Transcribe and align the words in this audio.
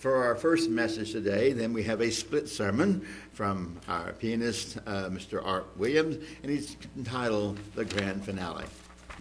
for 0.00 0.24
our 0.24 0.34
first 0.34 0.70
message 0.70 1.12
today, 1.12 1.52
then 1.52 1.74
we 1.74 1.82
have 1.82 2.00
a 2.00 2.10
split 2.10 2.48
sermon 2.48 3.06
from 3.34 3.78
our 3.86 4.14
pianist, 4.14 4.78
uh, 4.86 5.10
Mr. 5.10 5.44
Art 5.44 5.66
Williams, 5.76 6.16
and 6.42 6.50
he's 6.50 6.78
entitled 6.96 7.58
The 7.74 7.84
Grand 7.84 8.24
Finale. 8.24 8.64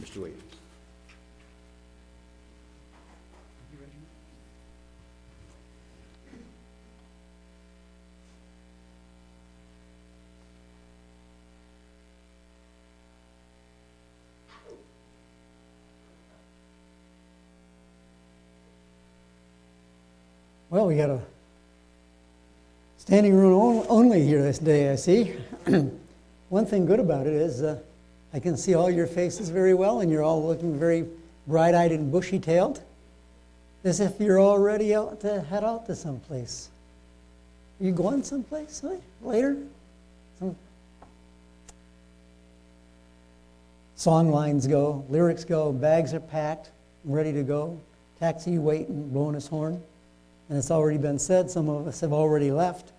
Mr. 0.01 0.17
Williams. 0.17 0.58
Well, 20.79 20.87
we 20.87 20.95
got 20.95 21.09
a 21.09 21.19
standing 22.99 23.35
room 23.35 23.85
only 23.89 24.23
here 24.25 24.41
this 24.41 24.59
day, 24.59 24.89
I 24.89 24.95
see. 24.95 25.35
One 26.47 26.65
thing 26.65 26.85
good 26.85 27.01
about 27.01 27.27
it 27.27 27.33
is 27.33 27.61
uh, 27.61 27.79
I 28.33 28.39
can 28.39 28.55
see 28.55 28.75
all 28.75 28.89
your 28.89 29.05
faces 29.05 29.49
very 29.49 29.73
well, 29.73 29.99
and 29.99 30.09
you're 30.09 30.23
all 30.23 30.47
looking 30.47 30.79
very 30.79 31.05
bright 31.47 31.75
eyed 31.75 31.91
and 31.91 32.09
bushy 32.09 32.39
tailed, 32.39 32.81
as 33.83 33.99
if 33.99 34.21
you're 34.21 34.39
all 34.39 34.57
ready 34.57 34.95
out 34.95 35.19
to 35.19 35.41
head 35.41 35.65
out 35.65 35.85
to 35.87 35.97
someplace. 35.97 36.69
Are 37.81 37.83
you 37.83 37.91
going 37.91 38.23
someplace 38.23 38.81
later? 39.21 39.57
Some 40.39 40.55
song 43.97 44.31
lines 44.31 44.65
go, 44.65 45.03
lyrics 45.09 45.43
go, 45.43 45.73
bags 45.73 46.13
are 46.13 46.21
packed, 46.21 46.69
ready 47.03 47.33
to 47.33 47.43
go, 47.43 47.77
taxi 48.21 48.57
waiting, 48.57 49.09
blowing 49.09 49.35
his 49.35 49.45
horn. 49.45 49.83
And 50.49 50.57
it's 50.57 50.71
already 50.71 50.97
been 50.97 51.19
said, 51.19 51.51
some 51.51 51.69
of 51.69 51.87
us 51.87 52.01
have 52.01 52.11
already 52.11 52.51
left. 52.51 52.91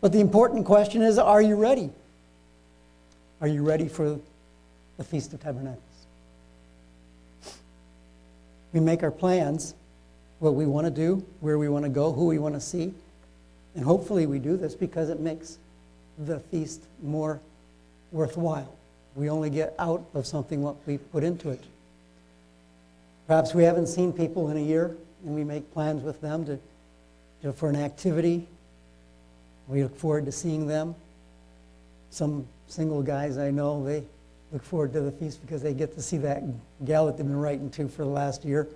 But 0.00 0.12
the 0.12 0.20
important 0.20 0.66
question 0.66 1.02
is 1.02 1.18
are 1.18 1.40
you 1.40 1.54
ready? 1.54 1.90
Are 3.40 3.48
you 3.48 3.62
ready 3.62 3.88
for 3.88 4.18
the 4.96 5.04
Feast 5.04 5.32
of 5.32 5.40
Tabernacles? 5.40 5.82
We 8.72 8.80
make 8.80 9.02
our 9.02 9.10
plans, 9.10 9.74
what 10.38 10.54
we 10.54 10.66
want 10.66 10.86
to 10.86 10.90
do, 10.90 11.24
where 11.40 11.58
we 11.58 11.68
want 11.68 11.84
to 11.84 11.88
go, 11.88 12.12
who 12.12 12.26
we 12.26 12.38
want 12.38 12.54
to 12.54 12.60
see. 12.60 12.92
And 13.74 13.84
hopefully 13.84 14.26
we 14.26 14.38
do 14.38 14.56
this 14.56 14.74
because 14.74 15.10
it 15.10 15.20
makes 15.20 15.58
the 16.18 16.40
feast 16.40 16.82
more 17.02 17.40
worthwhile. 18.10 18.74
We 19.14 19.30
only 19.30 19.50
get 19.50 19.74
out 19.78 20.04
of 20.14 20.26
something 20.26 20.62
what 20.62 20.76
we 20.86 20.98
put 20.98 21.24
into 21.24 21.50
it. 21.50 21.62
Perhaps 23.26 23.54
we 23.54 23.64
haven't 23.64 23.88
seen 23.88 24.12
people 24.12 24.50
in 24.50 24.56
a 24.56 24.60
year 24.60 24.96
and 25.24 25.34
we 25.34 25.44
make 25.44 25.72
plans 25.72 26.02
with 26.02 26.20
them 26.20 26.44
to, 26.46 26.58
to, 27.42 27.52
for 27.52 27.68
an 27.68 27.76
activity. 27.76 28.46
We 29.68 29.82
look 29.82 29.96
forward 29.96 30.26
to 30.26 30.32
seeing 30.32 30.66
them. 30.66 30.94
Some 32.10 32.46
single 32.68 33.02
guys 33.02 33.38
I 33.38 33.50
know, 33.50 33.84
they 33.84 34.04
look 34.52 34.62
forward 34.62 34.92
to 34.92 35.00
the 35.00 35.12
feast 35.12 35.40
because 35.40 35.62
they 35.62 35.74
get 35.74 35.94
to 35.94 36.02
see 36.02 36.18
that 36.18 36.42
gal 36.84 37.06
that 37.06 37.16
they've 37.16 37.26
been 37.26 37.40
writing 37.40 37.70
to 37.70 37.88
for 37.88 38.04
the 38.04 38.10
last 38.10 38.44
year. 38.44 38.68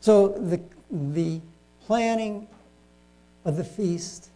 So 0.00 0.28
the, 0.28 0.60
the 0.90 1.40
planning 1.86 2.48
of 3.44 3.56
the 3.56 3.64
feast, 3.64 4.30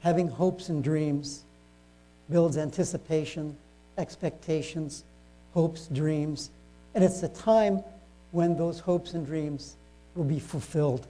having 0.00 0.28
hopes 0.28 0.68
and 0.68 0.82
dreams, 0.82 1.44
builds 2.30 2.56
anticipation, 2.56 3.56
expectations, 3.98 5.04
hopes, 5.52 5.86
dreams. 5.88 6.50
And 6.94 7.04
it's 7.04 7.22
a 7.22 7.28
time 7.28 7.82
when 8.34 8.56
those 8.56 8.80
hopes 8.80 9.14
and 9.14 9.24
dreams 9.24 9.76
will 10.16 10.24
be 10.24 10.40
fulfilled. 10.40 11.06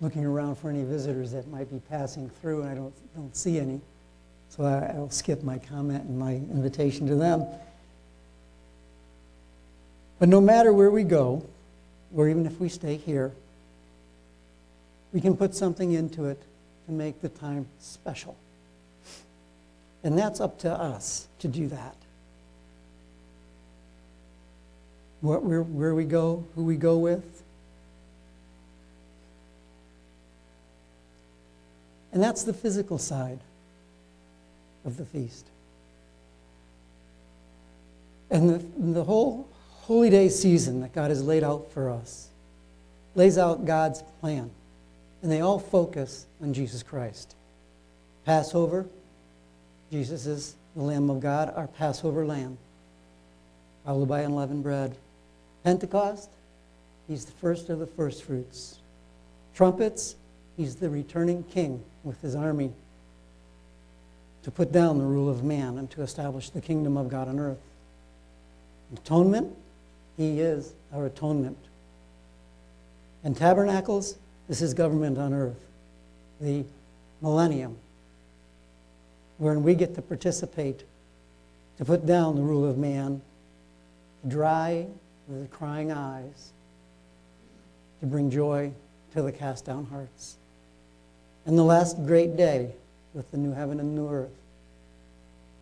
Looking 0.00 0.24
around 0.24 0.56
for 0.56 0.70
any 0.70 0.84
visitors 0.84 1.32
that 1.32 1.46
might 1.48 1.70
be 1.70 1.80
passing 1.90 2.30
through, 2.30 2.62
and 2.62 2.70
I 2.70 2.74
don't, 2.74 2.94
don't 3.14 3.36
see 3.36 3.58
any. 3.58 3.78
So 4.48 4.64
I, 4.64 4.94
I'll 4.96 5.10
skip 5.10 5.42
my 5.42 5.58
comment 5.58 6.04
and 6.04 6.18
my 6.18 6.32
invitation 6.32 7.06
to 7.08 7.14
them. 7.14 7.44
But 10.18 10.30
no 10.30 10.40
matter 10.40 10.72
where 10.72 10.90
we 10.90 11.02
go, 11.02 11.44
or 12.16 12.26
even 12.26 12.46
if 12.46 12.58
we 12.58 12.70
stay 12.70 12.96
here, 12.96 13.32
we 15.12 15.20
can 15.20 15.36
put 15.36 15.54
something 15.54 15.92
into 15.92 16.24
it 16.24 16.40
to 16.88 16.92
make 16.94 17.20
the 17.20 17.28
time 17.28 17.66
special. 17.78 18.34
And 20.02 20.18
that's 20.18 20.40
up 20.40 20.58
to 20.60 20.72
us 20.72 21.28
to 21.40 21.48
do 21.48 21.68
that. 21.68 21.96
What, 25.20 25.44
where, 25.44 25.62
where 25.62 25.94
we 25.94 26.04
go, 26.04 26.44
who 26.54 26.64
we 26.64 26.76
go 26.76 26.96
with. 26.96 27.42
And 32.12 32.22
that's 32.22 32.44
the 32.44 32.54
physical 32.54 32.96
side 32.96 33.40
of 34.86 34.96
the 34.96 35.04
feast. 35.04 35.46
And 38.30 38.48
the, 38.48 38.92
the 38.92 39.04
whole 39.04 39.46
holy 39.82 40.08
day 40.08 40.30
season 40.30 40.80
that 40.80 40.94
God 40.94 41.10
has 41.10 41.22
laid 41.22 41.44
out 41.44 41.70
for 41.70 41.90
us 41.90 42.28
lays 43.14 43.36
out 43.36 43.66
God's 43.66 44.02
plan 44.20 44.50
and 45.22 45.30
they 45.30 45.40
all 45.40 45.58
focus 45.58 46.26
on 46.42 46.54
Jesus 46.54 46.82
Christ. 46.82 47.34
Passover, 48.24 48.86
Jesus 49.90 50.26
is 50.26 50.54
the 50.76 50.82
Lamb 50.82 51.10
of 51.10 51.20
God, 51.20 51.52
our 51.56 51.66
Passover 51.66 52.26
lamb, 52.26 52.58
followed 53.84 54.08
by 54.08 54.20
unleavened 54.20 54.62
bread. 54.62 54.96
Pentecost, 55.64 56.30
he's 57.08 57.24
the 57.24 57.32
first 57.32 57.68
of 57.68 57.78
the 57.78 57.86
first 57.86 58.22
fruits. 58.22 58.78
Trumpets, 59.54 60.14
he's 60.56 60.76
the 60.76 60.90
returning 60.90 61.42
king 61.44 61.82
with 62.04 62.20
his 62.20 62.34
army 62.34 62.72
to 64.42 64.50
put 64.50 64.72
down 64.72 64.98
the 64.98 65.04
rule 65.04 65.28
of 65.28 65.42
man 65.42 65.78
and 65.78 65.90
to 65.90 66.02
establish 66.02 66.50
the 66.50 66.60
kingdom 66.60 66.96
of 66.96 67.08
God 67.08 67.28
on 67.28 67.38
earth. 67.40 67.58
Atonement, 68.94 69.54
he 70.16 70.40
is 70.40 70.72
our 70.94 71.06
atonement. 71.06 71.58
And 73.24 73.36
tabernacles, 73.36 74.16
this 74.48 74.62
is 74.62 74.72
government 74.74 75.18
on 75.18 75.34
earth, 75.34 75.62
the 76.40 76.64
millennium, 77.20 77.76
wherein 79.36 79.62
we 79.62 79.74
get 79.74 79.94
to 79.94 80.02
participate, 80.02 80.84
to 81.76 81.84
put 81.84 82.06
down 82.06 82.34
the 82.34 82.42
rule 82.42 82.68
of 82.68 82.78
man, 82.78 83.20
to 84.22 84.28
dry 84.28 84.86
the 85.28 85.46
crying 85.48 85.92
eyes, 85.92 86.52
to 88.00 88.06
bring 88.06 88.30
joy 88.30 88.72
to 89.12 89.22
the 89.22 89.30
cast 89.30 89.66
down 89.66 89.84
hearts. 89.86 90.36
And 91.44 91.58
the 91.58 91.64
last 91.64 92.04
great 92.04 92.36
day 92.36 92.72
with 93.14 93.30
the 93.30 93.36
new 93.36 93.52
heaven 93.52 93.80
and 93.80 93.94
new 93.94 94.08
earth. 94.08 94.30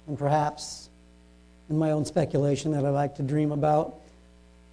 And 0.07 0.17
perhaps, 0.17 0.89
in 1.69 1.79
my 1.79 1.91
own 1.91 2.05
speculation 2.05 2.71
that 2.73 2.85
I 2.85 2.91
like 2.91 3.17
to 3.17 3.23
dream 3.23 3.51
about, 3.51 3.97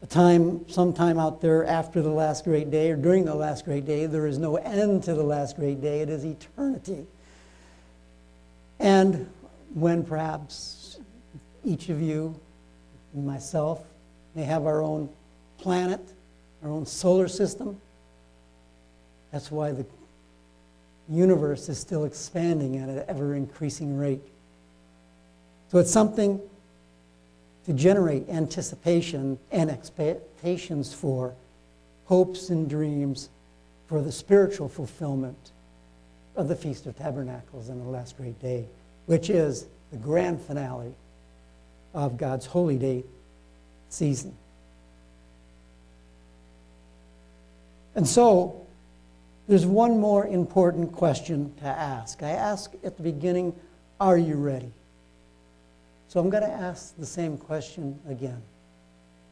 a 0.03 0.05
time, 0.05 0.67
sometime 0.67 1.17
out 1.17 1.39
there 1.39 1.65
after 1.65 2.01
the 2.01 2.09
last 2.09 2.43
great 2.43 2.69
day 2.69 2.91
or 2.91 2.97
during 2.97 3.23
the 3.23 3.33
last 3.33 3.63
great 3.63 3.85
day. 3.85 4.05
There 4.05 4.27
is 4.27 4.37
no 4.37 4.57
end 4.57 5.03
to 5.03 5.13
the 5.13 5.23
last 5.23 5.55
great 5.55 5.81
day, 5.81 6.01
it 6.01 6.09
is 6.09 6.25
eternity. 6.25 7.07
And 8.79 9.29
when 9.73 10.03
perhaps 10.03 10.99
each 11.63 11.87
of 11.87 12.01
you 12.01 12.37
myself 13.13 13.81
may 14.35 14.43
have 14.43 14.65
our 14.65 14.81
own 14.81 15.07
planet, 15.57 16.01
our 16.63 16.69
own 16.69 16.85
solar 16.85 17.29
system, 17.29 17.79
that's 19.31 19.51
why 19.51 19.71
the 19.71 19.85
universe 21.09 21.69
is 21.69 21.79
still 21.79 22.03
expanding 22.03 22.77
at 22.77 22.89
an 22.89 23.05
ever 23.07 23.35
increasing 23.35 23.97
rate. 23.97 24.21
So 25.71 25.77
it's 25.77 25.91
something 25.91 26.41
to 27.65 27.73
generate 27.73 28.27
anticipation 28.29 29.37
and 29.51 29.69
expectations 29.69 30.93
for 30.93 31.33
hopes 32.05 32.49
and 32.49 32.69
dreams 32.69 33.29
for 33.87 34.01
the 34.01 34.11
spiritual 34.11 34.67
fulfillment 34.67 35.51
of 36.35 36.47
the 36.47 36.55
Feast 36.55 36.85
of 36.85 36.97
Tabernacles 36.97 37.69
and 37.69 37.81
the 37.81 37.89
last 37.89 38.17
great 38.17 38.39
day, 38.41 38.65
which 39.05 39.29
is 39.29 39.65
the 39.91 39.97
grand 39.97 40.41
finale 40.41 40.93
of 41.93 42.17
God's 42.17 42.45
holy 42.45 42.77
day 42.77 43.03
season. 43.89 44.35
And 47.95 48.07
so, 48.07 48.65
there's 49.47 49.65
one 49.65 49.99
more 49.99 50.25
important 50.25 50.93
question 50.93 51.53
to 51.59 51.65
ask. 51.65 52.23
I 52.23 52.31
ask 52.31 52.71
at 52.83 52.97
the 52.97 53.03
beginning, 53.03 53.53
are 53.99 54.17
you 54.17 54.35
ready? 54.35 54.71
So 56.13 56.19
I'm 56.19 56.29
going 56.29 56.43
to 56.43 56.51
ask 56.51 56.95
the 56.95 57.07
same 57.07 57.39
question 57.39 57.99
again. 58.07 58.39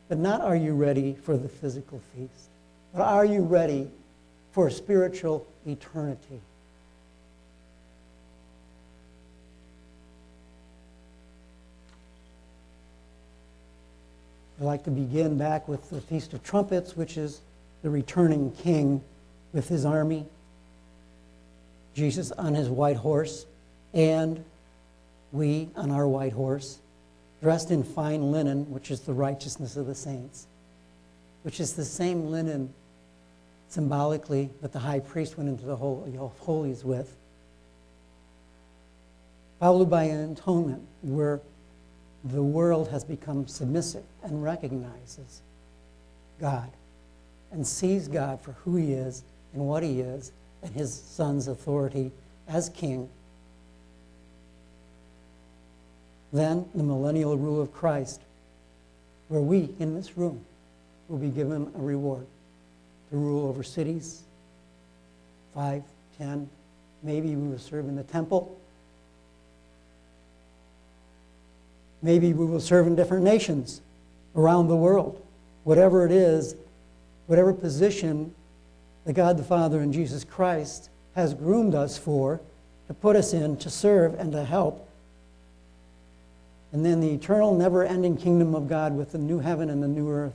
But 0.09 0.17
not 0.17 0.41
are 0.41 0.55
you 0.55 0.73
ready 0.73 1.13
for 1.13 1.37
the 1.37 1.47
physical 1.47 2.01
feast, 2.15 2.49
but 2.91 3.03
are 3.03 3.23
you 3.23 3.43
ready 3.43 3.87
for 4.51 4.67
spiritual 4.71 5.45
eternity? 5.67 6.41
I'd 14.59 14.65
like 14.65 14.83
to 14.85 14.89
begin 14.89 15.37
back 15.37 15.67
with 15.67 15.87
the 15.91 16.01
Feast 16.01 16.33
of 16.33 16.41
Trumpets, 16.43 16.97
which 16.97 17.15
is 17.15 17.41
the 17.83 17.91
returning 17.91 18.53
king 18.53 19.03
with 19.53 19.69
his 19.69 19.85
army, 19.85 20.25
Jesus 21.93 22.31
on 22.31 22.55
his 22.55 22.69
white 22.69 22.97
horse, 22.97 23.45
and 23.93 24.43
we 25.31 25.69
on 25.75 25.91
our 25.91 26.07
white 26.07 26.33
horse, 26.33 26.79
dressed 27.41 27.71
in 27.71 27.83
fine 27.83 28.31
linen, 28.31 28.69
which 28.71 28.91
is 28.91 29.01
the 29.01 29.13
righteousness 29.13 29.77
of 29.77 29.87
the 29.87 29.95
saints, 29.95 30.47
which 31.43 31.59
is 31.59 31.73
the 31.73 31.85
same 31.85 32.27
linen 32.27 32.73
symbolically 33.69 34.49
that 34.61 34.73
the 34.73 34.79
high 34.79 34.99
priest 34.99 35.37
went 35.37 35.49
into 35.49 35.65
the 35.65 35.75
Holy 35.75 36.17
of 36.17 36.37
Holies 36.39 36.83
with, 36.83 37.15
followed 39.59 39.89
by 39.89 40.03
an 40.03 40.33
atonement 40.33 40.85
where 41.01 41.39
the 42.23 42.43
world 42.43 42.89
has 42.89 43.03
become 43.03 43.47
submissive 43.47 44.03
and 44.23 44.43
recognizes 44.43 45.41
God 46.39 46.69
and 47.51 47.65
sees 47.65 48.07
God 48.07 48.41
for 48.41 48.51
who 48.53 48.75
he 48.75 48.93
is 48.93 49.23
and 49.53 49.61
what 49.67 49.83
he 49.83 50.01
is 50.01 50.31
and 50.63 50.73
his 50.73 50.93
son's 50.93 51.47
authority 51.47 52.11
as 52.47 52.69
king. 52.69 53.09
Then 56.33 56.65
the 56.73 56.83
millennial 56.83 57.37
rule 57.37 57.61
of 57.61 57.73
Christ, 57.73 58.21
where 59.27 59.41
we 59.41 59.69
in 59.79 59.95
this 59.95 60.17
room 60.17 60.45
will 61.09 61.17
be 61.17 61.29
given 61.29 61.71
a 61.75 61.81
reward 61.81 62.25
to 63.09 63.17
rule 63.17 63.47
over 63.47 63.63
cities, 63.63 64.21
five, 65.53 65.83
ten, 66.17 66.49
maybe 67.03 67.35
we 67.35 67.49
will 67.49 67.59
serve 67.59 67.87
in 67.89 67.95
the 67.95 68.03
temple. 68.03 68.57
Maybe 72.01 72.33
we 72.33 72.45
will 72.45 72.61
serve 72.61 72.87
in 72.87 72.95
different 72.95 73.23
nations 73.23 73.81
around 74.35 74.69
the 74.69 74.75
world. 74.75 75.21
Whatever 75.65 76.05
it 76.05 76.11
is, 76.11 76.55
whatever 77.27 77.53
position 77.53 78.33
that 79.05 79.13
God 79.13 79.37
the 79.37 79.43
Father 79.43 79.81
and 79.81 79.93
Jesus 79.93 80.23
Christ 80.23 80.89
has 81.15 81.33
groomed 81.33 81.75
us 81.75 81.97
for, 81.97 82.39
to 82.87 82.93
put 82.93 83.15
us 83.15 83.33
in, 83.33 83.57
to 83.57 83.69
serve 83.69 84.17
and 84.17 84.31
to 84.31 84.45
help. 84.45 84.87
And 86.73 86.85
then 86.85 87.01
the 87.01 87.09
eternal, 87.09 87.57
never 87.57 87.83
ending 87.83 88.15
kingdom 88.15 88.55
of 88.55 88.69
God 88.69 88.95
with 88.95 89.11
the 89.11 89.17
new 89.17 89.39
heaven 89.39 89.69
and 89.69 89.83
the 89.83 89.87
new 89.87 90.09
earth. 90.09 90.33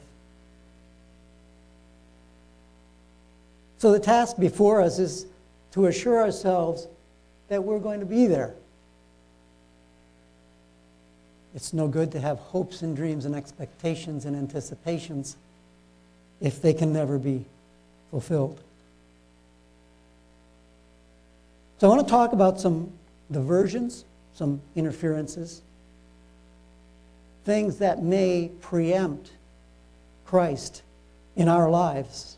So 3.78 3.92
the 3.92 4.00
task 4.00 4.36
before 4.38 4.80
us 4.80 4.98
is 4.98 5.26
to 5.72 5.86
assure 5.86 6.20
ourselves 6.20 6.86
that 7.48 7.62
we're 7.62 7.78
going 7.78 8.00
to 8.00 8.06
be 8.06 8.26
there. 8.26 8.54
It's 11.54 11.72
no 11.72 11.88
good 11.88 12.12
to 12.12 12.20
have 12.20 12.38
hopes 12.38 12.82
and 12.82 12.94
dreams 12.94 13.24
and 13.24 13.34
expectations 13.34 14.26
and 14.26 14.36
anticipations 14.36 15.36
if 16.40 16.60
they 16.60 16.74
can 16.74 16.92
never 16.92 17.18
be 17.18 17.46
fulfilled. 18.10 18.60
So 21.78 21.86
I 21.90 21.94
want 21.94 22.06
to 22.06 22.10
talk 22.10 22.32
about 22.32 22.60
some 22.60 22.92
diversions, 23.30 24.04
some 24.34 24.60
interferences, 24.74 25.62
things 27.46 27.78
that 27.78 28.02
may 28.02 28.50
preempt 28.60 29.30
Christ 30.26 30.82
in 31.36 31.48
our 31.48 31.70
lives. 31.70 32.36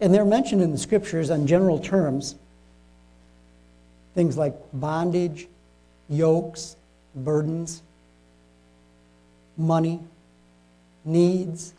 And 0.00 0.12
they're 0.12 0.24
mentioned 0.24 0.60
in 0.60 0.72
the 0.72 0.78
scriptures 0.78 1.30
on 1.30 1.46
general 1.46 1.78
terms. 1.78 2.34
Things 4.14 4.36
like 4.36 4.54
bondage, 4.72 5.48
yokes, 6.10 6.76
burdens 7.14 7.82
money, 9.58 10.00
needs. 11.04 11.74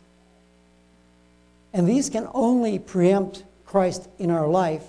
And 1.72 1.88
these 1.88 2.10
can 2.10 2.28
only 2.34 2.78
preempt 2.78 3.44
Christ 3.64 4.08
in 4.18 4.30
our 4.30 4.46
life 4.46 4.84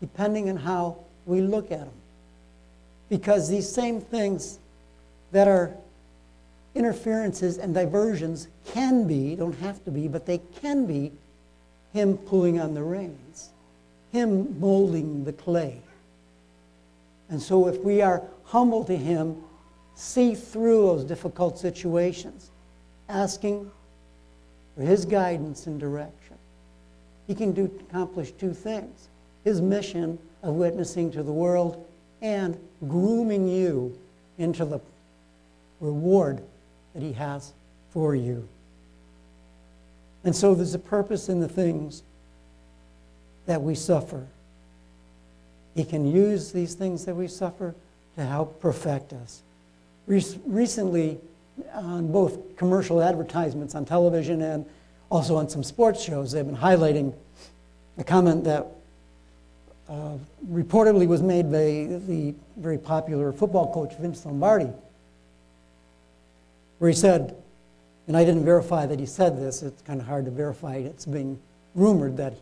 depending 0.00 0.48
on 0.48 0.56
how 0.56 0.98
we 1.26 1.40
look 1.40 1.70
at 1.70 1.80
them. 1.80 1.90
Because 3.08 3.48
these 3.48 3.70
same 3.70 4.00
things 4.00 4.58
that 5.32 5.46
are 5.48 5.72
interferences 6.74 7.58
and 7.58 7.74
diversions 7.74 8.48
can 8.66 9.06
be, 9.06 9.36
don't 9.36 9.58
have 9.58 9.84
to 9.84 9.90
be, 9.90 10.08
but 10.08 10.26
they 10.26 10.38
can 10.60 10.86
be 10.86 11.12
Him 11.92 12.16
pulling 12.16 12.60
on 12.60 12.74
the 12.74 12.82
reins, 12.82 13.50
Him 14.12 14.58
molding 14.58 15.24
the 15.24 15.32
clay. 15.32 15.80
And 17.28 17.40
so 17.40 17.68
if 17.68 17.78
we 17.80 18.02
are 18.02 18.22
humble 18.44 18.84
to 18.84 18.96
Him 18.96 19.36
see 19.94 20.34
through 20.34 20.86
those 20.86 21.04
difficult 21.04 21.58
situations, 21.58 22.50
asking 23.08 23.70
for 24.74 24.82
His 24.82 25.04
guidance 25.04 25.66
and 25.66 25.78
direction. 25.78 26.36
He 27.26 27.34
can 27.34 27.52
do, 27.52 27.70
accomplish 27.88 28.32
two 28.32 28.54
things 28.54 29.08
His 29.44 29.60
mission 29.60 30.18
of 30.42 30.54
witnessing 30.54 31.10
to 31.12 31.22
the 31.22 31.32
world 31.32 31.86
and 32.20 32.58
grooming 32.88 33.48
you 33.48 33.96
into 34.38 34.64
the 34.64 34.80
reward 35.80 36.42
that 36.94 37.02
He 37.02 37.12
has 37.12 37.52
for 37.90 38.14
you. 38.14 38.48
And 40.24 40.34
so 40.34 40.54
there's 40.54 40.74
a 40.74 40.78
purpose 40.78 41.28
in 41.28 41.40
the 41.40 41.48
things 41.48 42.02
that 43.46 43.60
we 43.60 43.74
suffer. 43.74 44.26
He 45.74 45.84
can 45.84 46.06
use 46.10 46.52
these 46.52 46.74
things 46.74 47.04
that 47.06 47.14
we 47.14 47.28
suffer 47.28 47.74
to 48.16 48.24
help 48.24 48.60
perfect 48.60 49.12
us 49.12 49.42
recently 50.06 51.18
on 51.74 52.10
both 52.10 52.56
commercial 52.56 53.02
advertisements 53.02 53.74
on 53.74 53.84
television 53.84 54.42
and 54.42 54.66
also 55.10 55.36
on 55.36 55.48
some 55.48 55.62
sports 55.62 56.02
shows, 56.02 56.32
they've 56.32 56.46
been 56.46 56.56
highlighting 56.56 57.12
a 57.98 58.04
comment 58.04 58.44
that 58.44 58.66
uh, 59.88 60.16
reportedly 60.50 61.06
was 61.06 61.22
made 61.22 61.52
by 61.52 61.98
the 62.06 62.34
very 62.56 62.78
popular 62.78 63.32
football 63.32 63.72
coach 63.72 63.94
Vince 63.98 64.24
Lombardi, 64.24 64.70
where 66.82 66.90
he 66.90 66.96
said, 66.96 67.36
and 68.08 68.16
I 68.16 68.24
didn't 68.24 68.44
verify 68.44 68.86
that 68.86 68.98
he 68.98 69.06
said 69.06 69.38
this, 69.38 69.62
it's 69.62 69.80
kind 69.82 70.00
of 70.00 70.06
hard 70.08 70.24
to 70.24 70.32
verify, 70.32 70.74
it's 70.78 71.06
being 71.06 71.38
rumored 71.76 72.16
that 72.16 72.34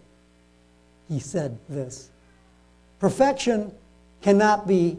he 1.11 1.21
said 1.21 1.59
this. 1.69 2.09
Perfection 3.01 3.71
cannot 4.23 4.67
be 4.67 4.97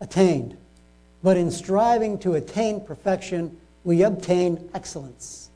attained. 0.00 0.56
But 1.22 1.36
in 1.36 1.52
striving 1.52 2.18
to 2.18 2.34
attain 2.34 2.80
perfection, 2.80 3.56
we 3.84 4.02
obtain 4.02 4.68
excellence. 4.74 5.48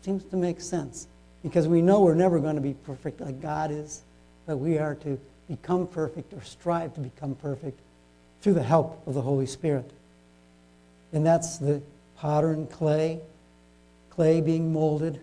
Seems 0.00 0.24
to 0.24 0.36
make 0.36 0.60
sense 0.60 1.06
because 1.44 1.68
we 1.68 1.82
know 1.82 2.00
we're 2.00 2.16
never 2.16 2.40
going 2.40 2.56
to 2.56 2.60
be 2.60 2.74
perfect 2.74 3.20
like 3.20 3.40
God 3.40 3.70
is, 3.70 4.02
but 4.46 4.56
we 4.56 4.76
are 4.76 4.96
to 4.96 5.20
become 5.48 5.86
perfect 5.86 6.32
or 6.32 6.42
strive 6.42 6.94
to 6.94 7.00
become 7.00 7.36
perfect 7.36 7.78
through 8.40 8.54
the 8.54 8.62
help 8.64 9.00
of 9.06 9.14
the 9.14 9.22
Holy 9.22 9.46
Spirit. 9.46 9.88
And 11.12 11.24
that's 11.24 11.58
the 11.58 11.80
potter 12.22 12.52
and 12.52 12.70
clay, 12.70 13.20
clay 14.08 14.40
being 14.40 14.72
molded, 14.72 15.18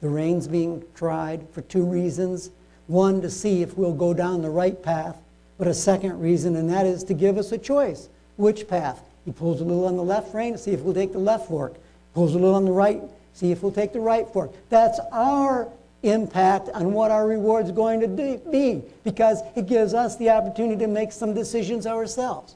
the 0.00 0.08
reins 0.08 0.46
being 0.46 0.80
tried 0.94 1.44
for 1.50 1.60
two 1.62 1.84
reasons. 1.84 2.50
One, 2.86 3.20
to 3.22 3.28
see 3.28 3.62
if 3.62 3.76
we'll 3.76 3.94
go 3.94 4.14
down 4.14 4.40
the 4.40 4.48
right 4.48 4.80
path, 4.80 5.16
but 5.58 5.66
a 5.66 5.74
second 5.74 6.20
reason, 6.20 6.54
and 6.54 6.70
that 6.70 6.86
is 6.86 7.02
to 7.04 7.14
give 7.14 7.36
us 7.36 7.50
a 7.50 7.58
choice. 7.58 8.08
Which 8.36 8.68
path? 8.68 9.02
He 9.24 9.32
pulls 9.32 9.60
a 9.60 9.64
little 9.64 9.86
on 9.86 9.96
the 9.96 10.04
left 10.04 10.32
rein 10.32 10.52
to 10.52 10.58
see 10.58 10.70
if 10.70 10.82
we'll 10.82 10.94
take 10.94 11.12
the 11.12 11.18
left 11.18 11.48
fork. 11.48 11.74
Pulls 12.14 12.36
a 12.36 12.38
little 12.38 12.54
on 12.54 12.64
the 12.64 12.70
right, 12.70 13.02
see 13.32 13.50
if 13.50 13.64
we'll 13.64 13.72
take 13.72 13.92
the 13.92 13.98
right 13.98 14.28
fork. 14.28 14.52
That's 14.68 15.00
our 15.10 15.68
impact 16.04 16.68
on 16.68 16.92
what 16.92 17.10
our 17.10 17.26
reward's 17.26 17.72
going 17.72 17.98
to 17.98 18.06
be 18.52 18.82
because 19.02 19.40
it 19.56 19.66
gives 19.66 19.94
us 19.94 20.16
the 20.18 20.30
opportunity 20.30 20.78
to 20.84 20.86
make 20.86 21.10
some 21.10 21.34
decisions 21.34 21.88
ourselves 21.88 22.54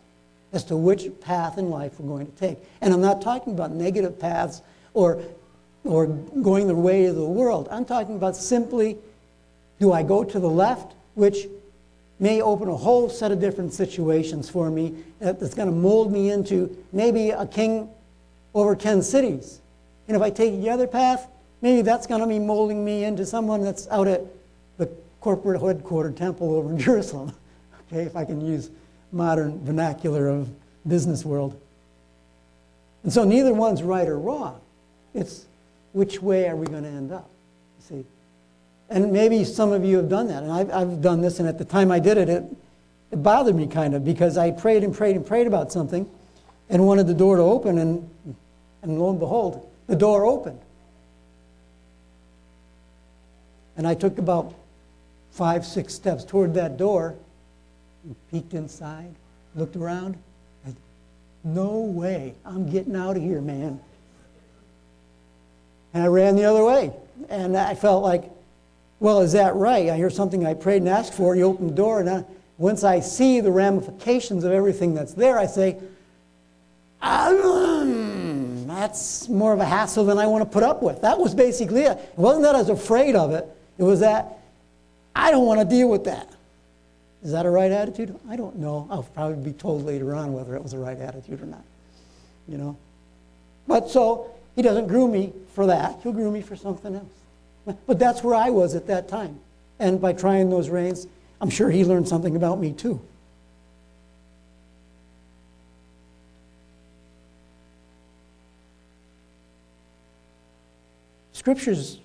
as 0.53 0.65
to 0.65 0.77
which 0.77 1.09
path 1.21 1.59
in 1.59 1.71
life 1.71 1.99
we're 1.99 2.09
going 2.09 2.27
to 2.27 2.39
take. 2.39 2.59
And 2.81 2.93
I'm 2.93 3.01
not 3.01 3.21
talking 3.21 3.53
about 3.53 3.73
negative 3.73 4.19
paths 4.19 4.63
or, 4.95 5.23
or 5.85 6.07
going 6.07 6.67
the 6.67 6.75
way 6.75 7.07
of 7.07 7.17
the 7.17 7.25
world. 7.25 7.69
I'm 7.71 7.85
talking 7.85 8.17
about 8.17 8.37
simply 8.37 8.97
do 9.79 9.93
I 9.93 10.03
go 10.03 10.25
to 10.25 10.41
the 10.41 10.49
left, 10.49 10.95
which 11.15 11.47
may 12.19 12.43
open 12.43 12.69
a 12.69 12.77
whole 12.77 13.09
set 13.09 13.31
of 13.31 13.41
different 13.41 13.73
situations 13.73 14.51
for 14.51 14.71
me 14.71 14.95
uh, 15.23 15.33
that's 15.33 15.55
going 15.55 15.69
to 15.69 15.75
mold 15.75 16.13
me 16.13 16.31
into 16.31 16.77
maybe 16.93 17.31
a 17.31 17.47
king 17.47 17.89
over 18.55 18.75
10 18.75 19.03
cities. 19.03 19.61
And 20.09 20.17
if 20.17 20.23
I 20.23 20.31
take 20.31 20.61
the 20.61 20.71
other 20.71 20.87
path, 20.87 21.29
maybe 21.61 21.83
that's 21.83 22.07
going 22.07 22.21
to 22.21 22.27
be 22.27 22.39
molding 22.39 22.85
me 22.85 23.05
into 23.05 23.25
someone 23.25 23.63
that's 23.63 23.87
out 23.89 24.09
at 24.09 24.23
the 24.79 24.91
corporate 25.21 25.61
headquarter 25.61 26.11
temple 26.11 26.55
over 26.55 26.71
in 26.71 26.79
Jerusalem. 26.89 27.33
Okay, 27.87 28.03
if 28.03 28.17
I 28.17 28.25
can 28.25 28.45
use 28.45 28.71
modern 29.13 29.65
vernacular 29.65 30.29
of 30.29 30.49
business 30.87 31.25
world. 31.25 31.59
And 33.03 33.13
so 33.13 33.25
neither 33.25 33.53
one's 33.55 33.83
right 33.83 34.09
or 34.09 34.19
wrong. 34.19 34.61
It's 35.15 35.47
which 35.93 36.21
way 36.23 36.49
are 36.49 36.57
we 36.57 36.67
going 36.67 36.83
to 36.83 36.89
end 36.89 37.13
up? 37.13 37.29
See. 37.81 38.05
And 38.91 39.13
maybe 39.13 39.45
some 39.45 39.73
of 39.73 39.85
you 39.85 39.97
have 39.97 40.09
done 40.09 40.29
that. 40.29 40.43
And 40.43 40.53
I've, 40.53 40.71
I've 40.71 41.03
done 41.03 41.21
this, 41.21 41.39
and 41.39 41.49
at 41.49 41.59
the 41.59 41.65
time 41.65 41.91
I 41.91 41.99
did 41.99 42.19
it, 42.19 42.29
it, 42.29 42.45
it 43.11 43.23
bothered 43.23 43.55
me 43.55 43.67
kind 43.67 43.95
of 43.95 44.05
because 44.05 44.37
I 44.37 44.51
prayed 44.51 44.85
and 44.85 44.95
prayed 44.95 45.17
and 45.17 45.27
prayed 45.27 45.47
about 45.47 45.73
something 45.73 46.09
and 46.69 46.87
wanted 46.87 47.07
the 47.07 47.15
door 47.15 47.37
to 47.37 47.43
open, 47.43 47.79
and 47.79 48.11
And 48.83 48.99
lo 48.99 49.11
and 49.11 49.19
behold, 49.19 49.69
the 49.89 49.97
door 49.97 50.25
opened. 50.25 50.61
And 53.77 53.87
I 53.89 53.95
took 53.95 54.19
about 54.19 54.55
five, 55.33 55.65
six 55.65 55.95
steps 55.95 56.25
toward 56.25 56.55
that 56.55 56.77
door 56.77 57.17
peeked 58.31 58.55
inside, 58.55 59.15
looked 59.55 59.77
around. 59.77 60.17
And, 60.65 60.77
no 61.45 61.79
way, 61.79 62.35
I'm 62.45 62.69
getting 62.71 62.97
out 62.97 63.17
of 63.17 63.23
here, 63.23 63.41
man. 63.41 63.81
And 65.95 66.03
I 66.03 66.07
ran 66.07 66.37
the 66.37 66.45
other 66.45 66.65
way. 66.65 66.93
And 67.29 67.57
I 67.57 67.75
felt 67.75 68.03
like, 68.03 68.31
well, 69.01 69.21
is 69.21 69.33
that 69.33 69.55
right? 69.55 69.89
I 69.91 69.97
hear 69.97 70.11
something 70.11 70.45
I 70.45 70.55
prayed 70.55 70.83
and 70.83 70.89
asked 70.89 71.15
for, 71.15 71.33
and 71.33 71.39
you 71.39 71.47
open 71.47 71.69
the 71.69 71.75
door, 71.75 72.01
and 72.01 72.11
I, 72.11 72.25
once 72.59 72.83
I 72.83 73.01
see 73.01 73.41
the 73.41 73.51
ramifications 73.51 74.45
of 74.45 74.53
everything 74.53 74.95
that's 74.95 75.15
there, 75.15 75.39
I 75.39 75.47
say, 75.47 75.79
um, 77.01 78.67
that's 78.67 79.29
more 79.29 79.53
of 79.53 79.61
a 79.61 79.65
hassle 79.65 80.05
than 80.05 80.19
I 80.19 80.27
want 80.27 80.43
to 80.45 80.51
put 80.51 80.65
up 80.65 80.83
with. 80.83 81.01
That 81.03 81.19
was 81.19 81.35
basically 81.35 81.83
it. 81.83 81.97
It 81.97 82.19
wasn't 82.19 82.45
that 82.45 82.57
I 82.57 82.59
was 82.59 82.69
afraid 82.69 83.15
of 83.15 83.33
it, 83.33 83.47
it 83.79 83.85
was 83.85 84.01
that 84.01 84.39
I 85.15 85.31
don't 85.31 85.47
want 85.47 85.61
to 85.61 85.67
deal 85.67 85.89
with 85.89 86.05
that. 86.05 86.29
Is 87.23 87.33
that 87.33 87.47
a 87.47 87.51
right 87.51 87.71
attitude? 87.71 88.15
I 88.29 88.37
don't 88.37 88.57
know. 88.57 88.87
I'll 88.91 89.03
probably 89.03 89.43
be 89.43 89.53
told 89.53 89.85
later 89.85 90.15
on 90.15 90.33
whether 90.33 90.55
it 90.55 90.63
was 90.63 90.73
a 90.73 90.79
right 90.79 90.99
attitude 90.99 91.43
or 91.43 91.47
not. 91.47 91.65
You 92.47 92.59
know? 92.59 92.77
But 93.67 93.91
so, 93.91 94.31
he 94.55 94.63
doesn't 94.63 94.87
groom 94.87 95.13
me 95.13 95.33
for 95.55 95.67
that. 95.67 95.99
He'll 96.03 96.13
groom 96.13 96.33
me 96.33 96.43
for 96.43 96.57
something 96.57 96.95
else. 96.95 97.77
But 97.87 97.99
that's 97.99 98.23
where 98.23 98.35
I 98.35 98.51
was 98.51 98.75
at 98.75 98.87
that 98.87 99.09
time. 99.09 99.41
And 99.79 100.01
by 100.01 100.13
trying 100.13 100.49
those 100.49 100.71
reins, 100.71 101.07
I'm 101.41 101.51
sure 101.51 101.71
he 101.71 101.85
learned 101.85 102.09
something 102.09 102.35
about 102.35 102.59
me 102.59 102.73
too. 102.73 103.01
Scriptures 111.33 111.99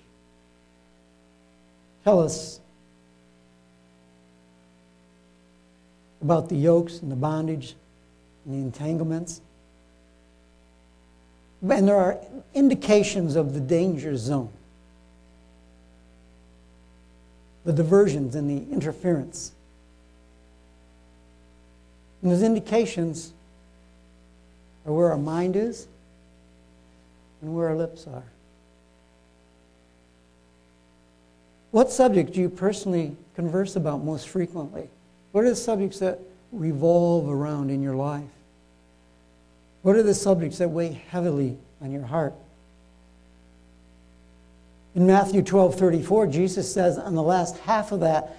tell 2.04 2.20
us 2.20 2.60
about 6.24 6.48
the 6.48 6.56
yokes 6.56 7.00
and 7.00 7.12
the 7.12 7.16
bondage 7.16 7.76
and 8.44 8.54
the 8.54 8.58
entanglements. 8.58 9.42
And 11.62 11.86
there 11.86 11.96
are 11.96 12.18
indications 12.54 13.36
of 13.36 13.52
the 13.52 13.60
danger 13.60 14.16
zone, 14.16 14.50
the 17.64 17.72
diversions 17.72 18.34
and 18.34 18.50
the 18.50 18.72
interference. 18.72 19.52
And 22.22 22.32
those 22.32 22.42
indications 22.42 23.34
are 24.86 24.92
where 24.92 25.10
our 25.10 25.18
mind 25.18 25.56
is 25.56 25.86
and 27.42 27.54
where 27.54 27.68
our 27.68 27.76
lips 27.76 28.06
are. 28.06 28.24
What 31.70 31.90
subject 31.90 32.32
do 32.32 32.40
you 32.40 32.48
personally 32.48 33.14
converse 33.34 33.76
about 33.76 34.02
most 34.02 34.28
frequently? 34.28 34.88
What 35.34 35.42
are 35.42 35.50
the 35.50 35.56
subjects 35.56 35.98
that 35.98 36.20
revolve 36.52 37.28
around 37.28 37.70
in 37.70 37.82
your 37.82 37.96
life? 37.96 38.22
What 39.82 39.96
are 39.96 40.02
the 40.04 40.14
subjects 40.14 40.58
that 40.58 40.68
weigh 40.68 41.02
heavily 41.10 41.58
on 41.82 41.90
your 41.90 42.04
heart? 42.04 42.34
In 44.94 45.08
Matthew 45.08 45.42
12 45.42 45.74
34, 45.74 46.28
Jesus 46.28 46.72
says 46.72 46.98
on 46.98 47.16
the 47.16 47.22
last 47.22 47.58
half 47.58 47.90
of 47.90 47.98
that 47.98 48.36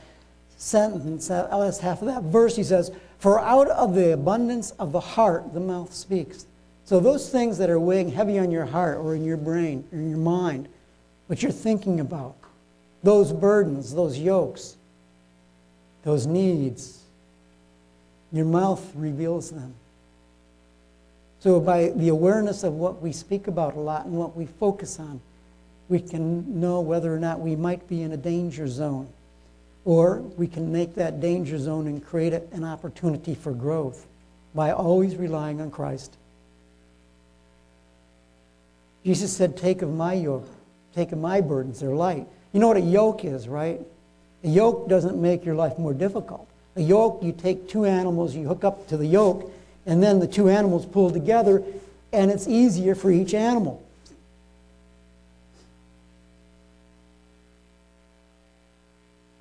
sentence, 0.56 1.28
that 1.28 1.52
last 1.52 1.82
half 1.82 2.02
of 2.02 2.08
that 2.08 2.24
verse, 2.24 2.56
he 2.56 2.64
says, 2.64 2.92
For 3.20 3.42
out 3.42 3.68
of 3.68 3.94
the 3.94 4.14
abundance 4.14 4.72
of 4.72 4.94
the 4.94 5.02
heart, 5.02 5.54
the 5.54 5.60
mouth 5.60 5.94
speaks. 5.94 6.46
So 6.86 7.02
those 7.02 7.30
things 7.30 7.58
that 7.58 7.70
are 7.70 7.78
weighing 7.78 8.10
heavy 8.10 8.40
on 8.40 8.52
your 8.52 8.68
heart 8.68 9.00
or 9.00 9.16
in 9.16 9.26
your 9.26 9.36
brain 9.36 9.84
or 9.92 9.98
in 9.98 10.10
your 10.10 10.18
mind, 10.18 10.70
what 11.28 11.44
you're 11.44 11.52
thinking 11.52 12.00
about, 12.00 12.38
those 13.04 13.34
burdens, 13.34 13.94
those 13.94 14.18
yokes, 14.18 14.78
those 16.06 16.26
needs. 16.26 17.02
Your 18.32 18.46
mouth 18.46 18.90
reveals 18.96 19.52
them. 19.52 19.74
So, 21.40 21.60
by 21.60 21.90
the 21.90 22.10
awareness 22.10 22.64
of 22.64 22.74
what 22.74 23.02
we 23.02 23.12
speak 23.12 23.48
about 23.48 23.76
a 23.76 23.80
lot 23.80 24.06
and 24.06 24.16
what 24.16 24.36
we 24.36 24.46
focus 24.46 25.00
on, 25.00 25.20
we 25.90 26.00
can 26.00 26.60
know 26.60 26.80
whether 26.80 27.14
or 27.14 27.20
not 27.20 27.42
we 27.42 27.56
might 27.56 27.88
be 27.88 28.02
in 28.02 28.12
a 28.14 28.18
danger 28.18 28.68
zone. 28.68 29.08
Or 29.84 30.20
we 30.20 30.48
can 30.48 30.72
make 30.72 30.96
that 30.96 31.22
danger 31.22 31.60
zone 31.60 31.86
and 31.86 32.04
create 32.04 32.34
an 32.34 32.64
opportunity 32.64 33.36
for 33.36 33.52
growth 33.52 34.08
by 34.56 34.72
always 34.72 35.16
relying 35.16 35.62
on 35.62 35.70
Christ. 35.70 36.16
Jesus 39.04 39.36
said, 39.36 39.56
Take 39.56 39.84
of 39.84 39.94
my 39.94 40.14
yoke, 40.14 40.50
take 40.96 41.12
of 41.12 41.20
my 41.20 41.42
burdens, 41.42 41.80
they're 41.80 41.92
light. 41.92 42.26
You 42.52 42.60
know 42.60 42.68
what 42.68 42.78
a 42.78 42.82
yoke 42.82 43.24
is, 43.24 43.48
right? 43.48 43.80
A 44.46 44.48
yoke 44.48 44.88
doesn't 44.88 45.20
make 45.20 45.44
your 45.44 45.56
life 45.56 45.80
more 45.80 45.94
difficult. 45.94 46.48
A 46.76 46.82
yoke, 46.82 47.24
you 47.24 47.32
take 47.32 47.68
two 47.68 47.84
animals, 47.84 48.36
you 48.36 48.48
hook 48.48 48.64
up 48.64 48.88
to 48.90 48.98
the 48.98 49.08
yoke, 49.08 49.52
and 49.88 50.04
then 50.04 50.20
the 50.20 50.28
two 50.28 50.50
animals 50.50 50.86
pull 50.86 51.10
together, 51.10 51.64
and 52.14 52.30
it's 52.30 52.48
easier 52.48 52.94
for 52.94 53.10
each 53.10 53.34
animal. 53.34 53.84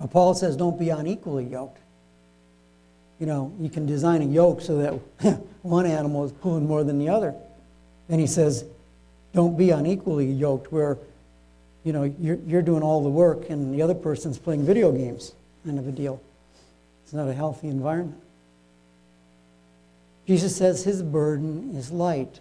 Now, 0.00 0.06
Paul 0.06 0.34
says, 0.34 0.56
don't 0.56 0.78
be 0.78 0.88
unequally 0.88 1.44
yoked. 1.44 1.78
You 3.20 3.26
know, 3.26 3.52
you 3.60 3.68
can 3.68 3.84
design 3.84 4.22
a 4.22 4.26
yoke 4.26 4.62
so 4.62 4.78
that 4.78 5.38
one 5.62 5.84
animal 5.84 6.24
is 6.24 6.32
pulling 6.32 6.66
more 6.66 6.82
than 6.82 6.98
the 6.98 7.10
other. 7.10 7.34
And 8.08 8.20
he 8.20 8.26
says, 8.26 8.64
don't 9.34 9.58
be 9.58 9.68
unequally 9.68 10.30
yoked, 10.30 10.72
where 10.72 10.96
you 11.84 11.92
know, 11.92 12.02
you're, 12.18 12.38
you're 12.46 12.62
doing 12.62 12.82
all 12.82 13.02
the 13.02 13.10
work 13.10 13.50
and 13.50 13.74
the 13.74 13.82
other 13.82 13.94
person's 13.94 14.38
playing 14.38 14.64
video 14.64 14.90
games, 14.90 15.32
kind 15.64 15.78
of 15.78 15.86
a 15.86 15.92
deal. 15.92 16.20
It's 17.04 17.12
not 17.12 17.28
a 17.28 17.34
healthy 17.34 17.68
environment. 17.68 18.20
Jesus 20.26 20.56
says 20.56 20.82
his 20.82 21.02
burden 21.02 21.76
is 21.76 21.90
light 21.90 22.40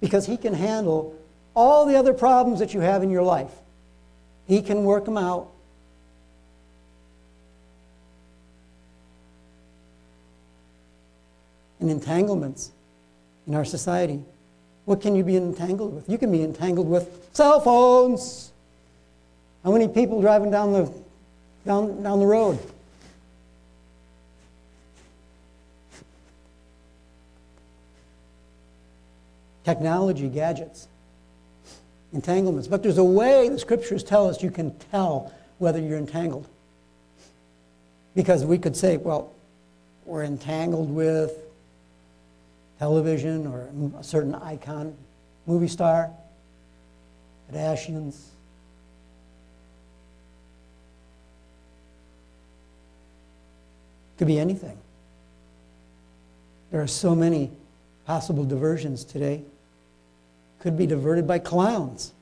because 0.00 0.26
he 0.26 0.36
can 0.36 0.52
handle 0.52 1.16
all 1.54 1.86
the 1.86 1.96
other 1.96 2.12
problems 2.12 2.58
that 2.58 2.74
you 2.74 2.80
have 2.80 3.04
in 3.04 3.10
your 3.10 3.22
life. 3.22 3.52
He 4.48 4.60
can 4.60 4.82
work 4.82 5.04
them 5.04 5.16
out. 5.16 5.50
And 11.78 11.88
entanglements 11.88 12.72
in 13.46 13.54
our 13.54 13.64
society 13.64 14.20
what 14.84 15.00
can 15.00 15.16
you 15.16 15.24
be 15.24 15.36
entangled 15.36 15.94
with? 15.94 16.08
You 16.08 16.18
can 16.18 16.30
be 16.30 16.42
entangled 16.42 16.88
with 16.88 17.28
cell 17.32 17.60
phones. 17.60 18.52
How 19.62 19.72
many 19.72 19.88
people 19.88 20.20
driving 20.20 20.50
down 20.50 20.72
the, 20.72 20.92
down, 21.64 22.02
down 22.02 22.20
the 22.20 22.26
road? 22.26 22.58
Technology, 29.64 30.28
gadgets, 30.28 30.88
entanglements. 32.12 32.68
But 32.68 32.82
there's 32.82 32.98
a 32.98 33.04
way 33.04 33.48
the 33.48 33.58
scriptures 33.58 34.04
tell 34.04 34.28
us 34.28 34.42
you 34.42 34.50
can 34.50 34.76
tell 34.90 35.32
whether 35.56 35.80
you're 35.80 35.96
entangled. 35.96 36.46
Because 38.14 38.44
we 38.44 38.58
could 38.58 38.76
say, 38.76 38.98
well, 38.98 39.32
we're 40.04 40.24
entangled 40.24 40.90
with 40.90 41.43
television 42.84 43.46
or 43.46 43.70
a 43.98 44.04
certain 44.04 44.34
icon, 44.34 44.94
movie 45.46 45.68
star, 45.68 46.10
Kardashians. 47.50 48.26
Could 54.18 54.26
be 54.26 54.38
anything. 54.38 54.76
There 56.70 56.82
are 56.82 56.86
so 56.86 57.14
many 57.14 57.50
possible 58.04 58.44
diversions 58.44 59.02
today. 59.02 59.42
Could 60.60 60.76
be 60.76 60.86
diverted 60.86 61.26
by 61.26 61.38
clowns. 61.38 62.12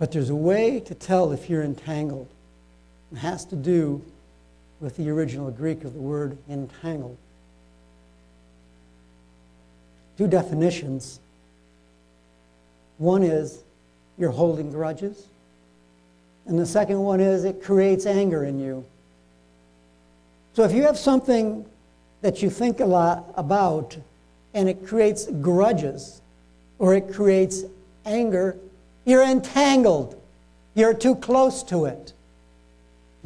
But 0.00 0.10
there's 0.10 0.30
a 0.30 0.34
way 0.34 0.80
to 0.80 0.94
tell 0.96 1.30
if 1.30 1.48
you're 1.48 1.62
entangled. 1.62 2.26
It 3.12 3.18
has 3.18 3.44
to 3.46 3.56
do 3.56 4.02
with 4.80 4.96
the 4.96 5.10
original 5.10 5.50
Greek 5.50 5.84
of 5.84 5.94
the 5.94 6.00
word 6.00 6.36
entangled. 6.48 7.16
Two 10.16 10.28
definitions. 10.28 11.20
One 12.98 13.22
is 13.22 13.62
you're 14.18 14.30
holding 14.30 14.70
grudges, 14.70 15.26
and 16.46 16.58
the 16.58 16.66
second 16.66 17.00
one 17.00 17.20
is 17.20 17.44
it 17.44 17.62
creates 17.62 18.04
anger 18.04 18.44
in 18.44 18.58
you. 18.58 18.84
So 20.54 20.64
if 20.64 20.72
you 20.72 20.82
have 20.82 20.98
something 20.98 21.64
that 22.20 22.42
you 22.42 22.50
think 22.50 22.80
a 22.80 22.84
lot 22.84 23.32
about 23.36 23.96
and 24.54 24.68
it 24.68 24.86
creates 24.86 25.26
grudges 25.26 26.20
or 26.80 26.94
it 26.94 27.12
creates 27.12 27.62
anger, 28.04 28.56
you're 29.04 29.22
entangled. 29.22 30.20
You're 30.74 30.94
too 30.94 31.14
close 31.14 31.62
to 31.64 31.84
it. 31.84 32.12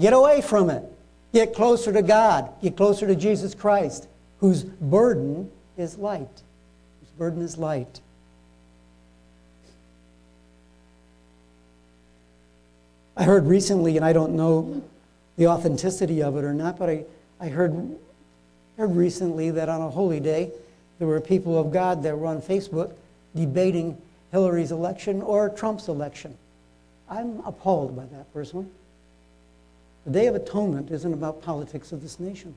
Get 0.03 0.15
away 0.15 0.41
from 0.41 0.69
it. 0.69 0.83
Get 1.33 1.55
closer 1.55 1.93
to 1.93 2.03
God. 2.03 2.51
Get 2.61 2.77
closer 2.77 3.07
to 3.07 3.15
Jesus 3.15 3.55
Christ, 3.55 4.09
whose 4.41 4.65
burden 4.65 5.49
is 5.77 5.97
light. 5.97 6.43
Whose 7.01 7.11
burden 7.17 7.41
is 7.41 7.57
light. 7.57 8.01
I 13.17 13.23
heard 13.23 13.47
recently, 13.47 13.97
and 13.97 14.05
I 14.05 14.13
don't 14.13 14.35
know 14.35 14.83
the 15.37 15.47
authenticity 15.47 16.21
of 16.21 16.37
it 16.37 16.43
or 16.43 16.53
not, 16.53 16.81
but 16.81 16.91
I, 16.91 17.05
I 17.39 17.47
heard, 17.47 17.97
heard 18.77 18.97
recently 18.97 19.53
that 19.53 19.69
on 19.69 19.83
a 19.83 19.89
holy 19.91 20.19
day, 20.19 20.51
there 20.99 21.07
were 21.07 21.21
people 21.21 21.57
of 21.57 21.73
God 21.73 22.03
that 22.03 22.19
were 22.19 22.27
on 22.27 22.43
Facebook 22.43 22.93
debating 23.37 23.97
Hillary's 24.33 24.73
election 24.73 25.23
or 25.23 25.49
Trump's 25.49 25.87
election. 25.87 26.37
I'm 27.09 27.39
appalled 27.47 27.95
by 27.95 28.07
that 28.07 28.33
personally. 28.35 28.67
The 30.05 30.11
Day 30.11 30.27
of 30.27 30.35
Atonement 30.35 30.91
isn't 30.91 31.13
about 31.13 31.43
politics 31.43 31.93
of 31.93 32.03
this 32.03 32.19
nation. 32.19 32.55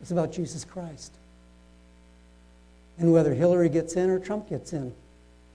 It's 0.00 0.10
about 0.10 0.32
Jesus 0.32 0.64
Christ. 0.64 1.12
And 2.98 3.12
whether 3.12 3.32
Hillary 3.32 3.68
gets 3.68 3.94
in 3.94 4.10
or 4.10 4.18
Trump 4.18 4.48
gets 4.48 4.72
in, 4.72 4.92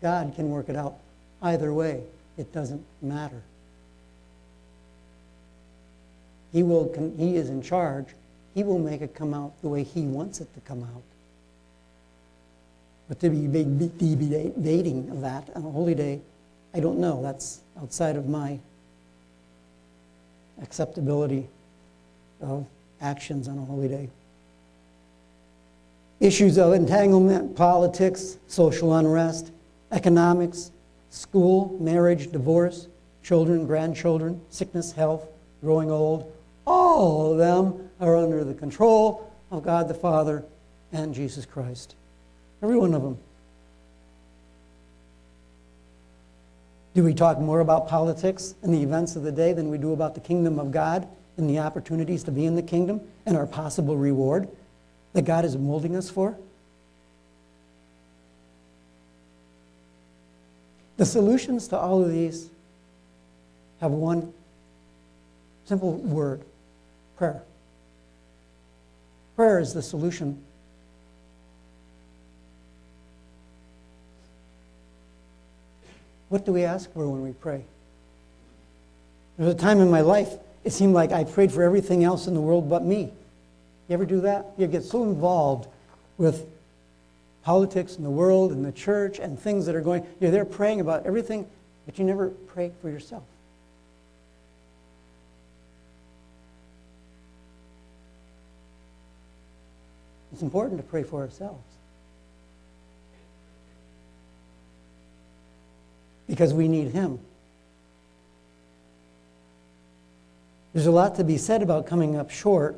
God 0.01 0.33
can 0.35 0.49
work 0.49 0.69
it 0.69 0.75
out 0.75 0.95
either 1.41 1.73
way. 1.73 2.03
It 2.37 2.53
doesn't 2.53 2.83
matter. 3.01 3.41
He, 6.53 6.63
will, 6.63 7.13
he 7.17 7.35
is 7.35 7.49
in 7.49 7.61
charge. 7.61 8.07
He 8.53 8.63
will 8.63 8.79
make 8.79 9.01
it 9.01 9.15
come 9.15 9.33
out 9.33 9.59
the 9.61 9.67
way 9.67 9.83
He 9.83 10.03
wants 10.03 10.39
it 10.39 10.53
to 10.53 10.59
come 10.61 10.83
out. 10.83 11.01
But 13.09 13.19
to 13.19 13.29
be 13.29 13.47
debating 13.47 15.21
that 15.21 15.49
on 15.55 15.65
a 15.65 15.69
holy 15.69 15.95
day, 15.95 16.21
I 16.73 16.79
don't 16.79 16.99
know. 16.99 17.21
That's 17.21 17.59
outside 17.81 18.15
of 18.15 18.29
my 18.29 18.59
acceptability 20.61 21.47
of 22.41 22.65
actions 23.01 23.47
on 23.47 23.57
a 23.57 23.61
holy 23.65 23.87
day. 23.87 24.09
Issues 26.19 26.57
of 26.57 26.73
entanglement, 26.73 27.55
politics, 27.55 28.37
social 28.47 28.95
unrest, 28.95 29.51
economics, 29.91 30.71
school, 31.09 31.77
marriage, 31.79 32.31
divorce, 32.31 32.87
children, 33.23 33.65
grandchildren, 33.65 34.39
sickness, 34.49 34.91
health, 34.91 35.27
growing 35.61 35.91
old, 35.91 36.31
all 36.65 37.31
of 37.31 37.37
them 37.37 37.89
are 37.99 38.15
under 38.15 38.43
the 38.43 38.53
control 38.53 39.31
of 39.51 39.63
God 39.63 39.87
the 39.87 39.93
Father 39.93 40.43
and 40.91 41.13
Jesus 41.13 41.45
Christ. 41.45 41.95
Every 42.61 42.77
one 42.77 42.93
of 42.93 43.01
them. 43.01 43.17
Do 46.93 47.03
we 47.03 47.13
talk 47.13 47.39
more 47.39 47.59
about 47.59 47.87
politics 47.87 48.53
and 48.61 48.73
the 48.73 48.81
events 48.81 49.15
of 49.15 49.23
the 49.23 49.31
day 49.31 49.53
than 49.53 49.69
we 49.69 49.77
do 49.79 49.93
about 49.93 50.13
the 50.13 50.21
kingdom 50.21 50.59
of 50.59 50.71
God 50.71 51.07
and 51.37 51.49
the 51.49 51.59
opportunities 51.59 52.23
to 52.25 52.31
be 52.31 52.45
in 52.45 52.55
the 52.55 52.61
kingdom 52.61 53.01
and 53.25 53.35
our 53.35 53.47
possible 53.47 53.97
reward 53.97 54.47
that 55.13 55.23
God 55.23 55.43
is 55.43 55.57
molding 55.57 55.95
us 55.95 56.09
for? 56.09 56.37
The 60.97 61.05
solutions 61.05 61.67
to 61.69 61.77
all 61.77 62.03
of 62.03 62.11
these 62.11 62.49
have 63.81 63.91
one 63.91 64.31
simple 65.65 65.93
word 65.93 66.43
prayer. 67.17 67.41
Prayer 69.35 69.59
is 69.59 69.73
the 69.73 69.81
solution. 69.81 70.43
What 76.33 76.47
do 76.47 76.51
we 76.51 76.63
ask 76.63 76.91
for 76.93 77.07
when 77.07 77.21
we 77.21 77.31
pray? 77.31 77.63
There 79.37 79.45
was 79.45 79.53
a 79.53 79.57
time 79.57 79.79
in 79.81 79.91
my 79.91 80.01
life, 80.01 80.33
it 80.63 80.73
seemed 80.73 80.95
like 80.95 81.11
I 81.11 81.25
prayed 81.25 81.51
for 81.51 81.61
everything 81.61 82.03
else 82.03 82.25
in 82.25 82.33
the 82.33 82.41
world 82.41 82.67
but 82.67 82.83
me. 82.83 83.13
You 83.87 83.93
ever 83.93 84.03
do 84.03 84.19
that? 84.21 84.47
You 84.57 84.65
get 84.65 84.81
so 84.83 85.03
involved 85.03 85.67
with 86.17 86.47
politics 87.43 87.97
and 87.97 88.03
the 88.03 88.09
world 88.09 88.51
and 88.51 88.65
the 88.65 88.71
church 88.71 89.19
and 89.19 89.39
things 89.39 89.67
that 89.67 89.75
are 89.75 89.81
going, 89.81 90.07
you're 90.19 90.31
there 90.31 90.43
praying 90.43 90.81
about 90.81 91.05
everything, 91.05 91.47
but 91.85 91.99
you 91.99 92.03
never 92.03 92.29
pray 92.29 92.71
for 92.81 92.89
yourself. 92.89 93.21
It's 100.31 100.41
important 100.41 100.79
to 100.79 100.83
pray 100.87 101.03
for 101.03 101.21
ourselves. 101.21 101.61
Because 106.33 106.51
we 106.51 106.67
need 106.67 106.87
Him. 106.87 107.19
There's 110.73 110.87
a 110.87 110.91
lot 110.91 111.13
to 111.17 111.23
be 111.23 111.37
said 111.37 111.61
about 111.61 111.85
coming 111.85 112.15
up 112.15 112.31
short. 112.31 112.75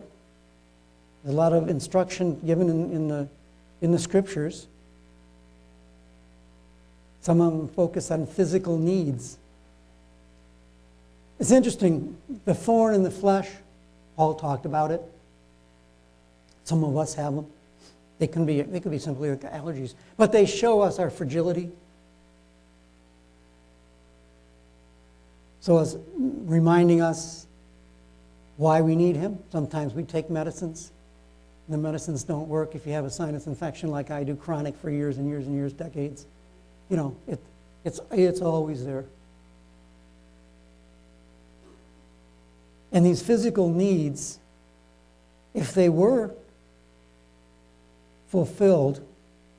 There's 1.24 1.34
a 1.34 1.38
lot 1.38 1.54
of 1.54 1.70
instruction 1.70 2.38
given 2.46 2.70
in, 2.70 2.92
in 2.92 3.08
the, 3.08 3.30
in 3.80 3.94
the 3.94 3.98
scriptures. 3.98 4.68
Some 7.22 7.40
of 7.40 7.54
them 7.54 7.70
focus 7.70 8.12
on 8.12 8.28
physical 8.28 8.78
needs. 8.78 9.38
It's 11.40 11.52
interesting, 11.52 12.18
the 12.44 12.54
thorn 12.54 12.94
in 12.94 13.04
the 13.04 13.12
flesh, 13.12 13.50
Paul 14.18 14.34
talked 14.34 14.66
about 14.66 14.92
it. 14.92 15.02
Some 16.66 16.84
of 16.84 16.98
us 16.98 17.14
have 17.14 17.34
them. 17.34 17.46
They 18.20 18.28
can 18.28 18.46
be, 18.46 18.62
they 18.64 18.82
could 18.82 18.92
be 18.92 19.00
simply 19.00 19.30
allergies, 19.30 19.94
but 20.18 20.34
they 20.34 20.46
show 20.46 20.82
us 20.82 21.00
our 21.00 21.10
fragility. 21.10 21.72
So 25.66 25.80
it's 25.80 25.98
reminding 26.14 27.02
us 27.02 27.48
why 28.58 28.82
we 28.82 28.96
need 28.96 29.16
Him. 29.16 29.40
Sometimes 29.52 29.96
we 29.96 30.04
take 30.04 30.30
medicines. 30.30 30.92
The 31.70 31.78
medicines 31.80 32.24
don't 32.24 32.48
work 32.48 32.76
if 32.76 32.86
you 32.86 32.94
have 32.94 33.04
a 33.04 33.10
sinus 33.10 33.48
infection 33.48 33.90
like 33.90 34.12
I 34.12 34.24
do, 34.24 34.36
chronic 34.36 34.78
for 34.78 34.92
years 34.92 35.18
and 35.18 35.28
years 35.28 35.48
and 35.48 35.56
years, 35.56 35.74
decades. 35.74 36.28
You 36.88 36.98
know, 36.98 37.18
it, 37.28 37.40
it's, 37.84 38.00
it's 38.12 38.42
always 38.42 38.86
there. 38.86 39.06
And 42.92 43.04
these 43.04 43.24
physical 43.24 43.68
needs, 43.68 44.38
if 45.56 45.74
they 45.74 45.90
were 45.90 46.30
fulfilled, 48.28 49.04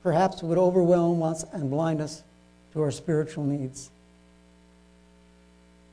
perhaps 0.03 0.41
would 0.41 0.57
overwhelm 0.57 1.21
us 1.21 1.43
and 1.51 1.69
blind 1.69 1.99
us 1.99 2.23
to 2.71 2.81
our 2.81 2.91
spiritual 2.91 3.43
needs. 3.43 3.89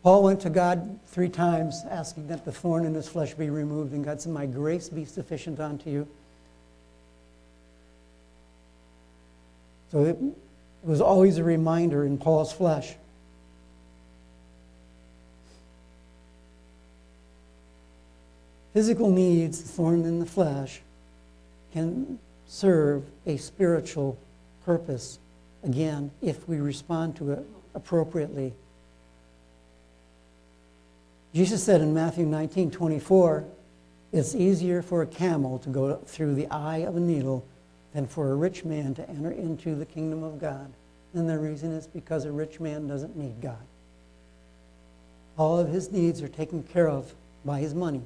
Paul 0.04 0.22
went 0.22 0.40
to 0.42 0.50
God 0.50 1.00
three 1.06 1.30
times 1.30 1.82
asking 1.90 2.26
that 2.26 2.44
the 2.44 2.52
thorn 2.52 2.84
in 2.84 2.92
his 2.92 3.08
flesh 3.08 3.32
be 3.32 3.48
removed, 3.48 3.94
and 3.94 4.04
God 4.04 4.20
said, 4.20 4.32
My 4.32 4.44
grace 4.44 4.90
be 4.90 5.06
sufficient 5.06 5.58
unto 5.58 5.88
you. 5.88 6.06
So 9.90 10.04
it 10.04 10.18
was 10.82 11.00
always 11.00 11.38
a 11.38 11.44
reminder 11.44 12.04
in 12.04 12.18
Paul's 12.18 12.52
flesh. 12.52 12.96
Physical 18.74 19.08
needs, 19.08 19.58
thorn 19.58 20.04
in 20.04 20.20
the 20.20 20.26
flesh, 20.26 20.82
can 21.72 22.18
serve 22.46 23.04
a 23.24 23.38
spiritual 23.38 24.18
purpose, 24.66 25.18
again, 25.62 26.10
if 26.20 26.46
we 26.46 26.58
respond 26.58 27.16
to 27.16 27.30
it 27.30 27.46
appropriately. 27.74 28.52
Jesus 31.34 31.64
said 31.64 31.80
in 31.80 31.92
Matthew 31.92 32.24
19 32.26 32.70
24, 32.70 33.44
it's 34.12 34.36
easier 34.36 34.82
for 34.82 35.02
a 35.02 35.06
camel 35.06 35.58
to 35.58 35.68
go 35.68 35.96
through 36.06 36.36
the 36.36 36.46
eye 36.46 36.78
of 36.78 36.94
a 36.94 37.00
needle 37.00 37.44
than 37.92 38.06
for 38.06 38.30
a 38.30 38.36
rich 38.36 38.64
man 38.64 38.94
to 38.94 39.08
enter 39.10 39.32
into 39.32 39.74
the 39.74 39.84
kingdom 39.84 40.22
of 40.22 40.40
God. 40.40 40.72
And 41.12 41.28
the 41.28 41.36
reason 41.36 41.72
is 41.72 41.88
because 41.88 42.24
a 42.24 42.30
rich 42.30 42.60
man 42.60 42.86
doesn't 42.86 43.16
need 43.16 43.40
God. 43.40 43.58
All 45.36 45.58
of 45.58 45.68
his 45.68 45.90
needs 45.90 46.22
are 46.22 46.28
taken 46.28 46.62
care 46.62 46.88
of 46.88 47.12
by 47.44 47.58
his 47.58 47.74
money 47.74 48.02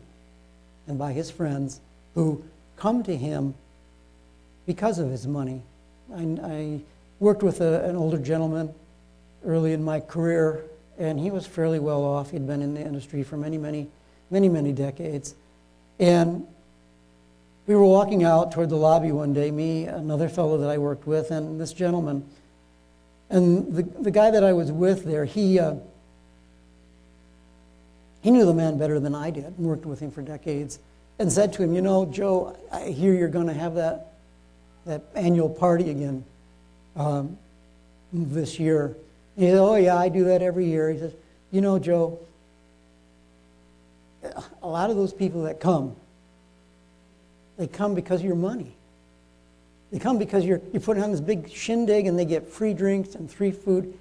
and 0.87 0.99
by 0.99 1.13
his 1.13 1.31
friends 1.31 1.81
who 2.15 2.43
come 2.77 3.03
to 3.03 3.15
him 3.15 3.55
because 4.65 4.99
of 4.99 5.11
his 5.11 5.27
money. 5.27 5.63
I, 6.15 6.39
I 6.43 6.81
worked 7.21 7.43
with 7.43 7.61
a, 7.61 7.85
an 7.85 7.97
older 7.97 8.19
gentleman 8.19 8.75
early 9.45 9.75
in 9.75 9.85
my 9.85 10.01
career, 10.01 10.65
and 10.99 11.19
he 11.19 11.31
was 11.31 11.47
fairly 11.47 11.79
well 11.79 12.03
off. 12.03 12.31
He'd 12.31 12.47
been 12.47 12.63
in 12.63 12.75
the 12.75 12.81
industry 12.81 13.23
for 13.23 13.37
many, 13.37 13.59
many, 13.59 13.89
many, 14.31 14.49
many 14.49 14.73
decades. 14.73 15.35
And 15.99 16.47
we 17.67 17.75
were 17.75 17.85
walking 17.85 18.25
out 18.25 18.53
toward 18.53 18.71
the 18.71 18.77
lobby 18.77 19.13
one 19.13 19.33
day, 19.33 19.51
me, 19.51 19.85
another 19.85 20.29
fellow 20.29 20.59
that 20.59 20.71
I 20.71 20.79
worked 20.79 21.07
with, 21.07 21.31
and 21.31 21.61
this 21.61 21.73
gentleman. 21.73 22.27
And 23.31 23.75
the, 23.75 23.83
the 23.83 24.11
guy 24.11 24.31
that 24.31 24.43
I 24.43 24.53
was 24.53 24.73
with 24.73 25.05
there, 25.05 25.25
he, 25.25 25.59
uh, 25.59 25.75
he 28.23 28.31
knew 28.31 28.47
the 28.47 28.55
man 28.55 28.79
better 28.79 28.99
than 28.99 29.15
I 29.15 29.31
did 29.31 29.59
worked 29.59 29.87
with 29.87 30.01
him 30.01 30.11
for 30.11 30.23
decades 30.23 30.79
and 31.19 31.31
said 31.31 31.53
to 31.55 31.63
him, 31.63 31.75
You 31.75 31.83
know, 31.83 32.07
Joe, 32.07 32.57
I 32.73 32.87
hear 32.87 33.13
you're 33.15 33.29
going 33.29 33.49
to 33.49 33.55
have 33.55 33.75
that 33.75 34.09
that 34.89 35.03
annual 35.15 35.51
party 35.51 35.91
again 35.91 36.25
um, 36.97 37.37
this 38.13 38.59
year. 38.59 38.97
He 39.39 39.47
said, 39.47 39.59
Oh, 39.59 39.77
yeah, 39.77 39.97
I 39.97 40.09
do 40.09 40.25
that 40.25 40.43
every 40.43 40.67
year. 40.67 40.91
He 40.91 40.99
says, 40.99 41.15
You 41.53 41.61
know, 41.61 41.79
Joe, 41.79 42.19
a 44.61 44.69
lot 44.69 44.91
of 44.91 44.97
those 44.97 45.13
people 45.13 45.45
that 45.45 45.61
come, 45.61 45.95
they 47.57 47.69
come 47.69 47.95
because 47.95 48.21
of 48.21 48.27
your 48.27 48.35
money. 48.35 48.75
They 49.93 50.01
come 50.01 50.19
because 50.19 50.45
you're, 50.45 50.61
you're 50.73 50.83
putting 50.83 51.05
on 51.05 51.13
this 51.13 51.21
big 51.21 51.51
shindig 51.51 52.07
and 52.07 52.19
they 52.19 52.25
get 52.25 52.49
free 52.49 52.75
drinks 52.75 53.15
and 53.15 53.31
free 53.31 53.53
food. 53.53 53.97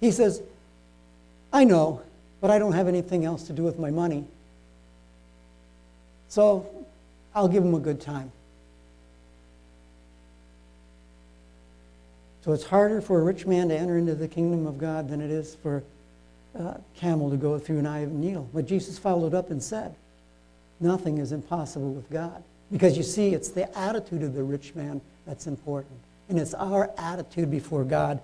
He 0.00 0.10
says, 0.10 0.42
I 1.52 1.64
know, 1.64 2.00
but 2.40 2.50
I 2.50 2.58
don't 2.58 2.72
have 2.72 2.88
anything 2.88 3.26
else 3.26 3.44
to 3.44 3.52
do 3.52 3.62
with 3.62 3.78
my 3.78 3.90
money. 3.90 4.24
So 6.28 6.66
I'll 7.34 7.48
give 7.48 7.62
them 7.62 7.74
a 7.74 7.78
good 7.78 8.00
time. 8.00 8.32
So 12.48 12.54
it's 12.54 12.64
harder 12.64 13.02
for 13.02 13.20
a 13.20 13.22
rich 13.22 13.44
man 13.44 13.68
to 13.68 13.76
enter 13.76 13.98
into 13.98 14.14
the 14.14 14.26
kingdom 14.26 14.66
of 14.66 14.78
God 14.78 15.10
than 15.10 15.20
it 15.20 15.30
is 15.30 15.54
for 15.56 15.84
a 16.54 16.80
camel 16.96 17.28
to 17.28 17.36
go 17.36 17.58
through 17.58 17.78
an 17.78 17.86
eye 17.86 17.98
of 17.98 18.10
a 18.10 18.14
needle. 18.14 18.48
But 18.54 18.64
Jesus 18.64 18.98
followed 18.98 19.34
up 19.34 19.50
and 19.50 19.62
said, 19.62 19.94
Nothing 20.80 21.18
is 21.18 21.30
impossible 21.30 21.92
with 21.92 22.08
God. 22.08 22.42
Because 22.72 22.96
you 22.96 23.02
see, 23.02 23.34
it's 23.34 23.50
the 23.50 23.76
attitude 23.78 24.22
of 24.22 24.32
the 24.32 24.42
rich 24.42 24.74
man 24.74 25.02
that's 25.26 25.46
important. 25.46 26.00
And 26.30 26.38
it's 26.38 26.54
our 26.54 26.90
attitude 26.96 27.50
before 27.50 27.84
God 27.84 28.18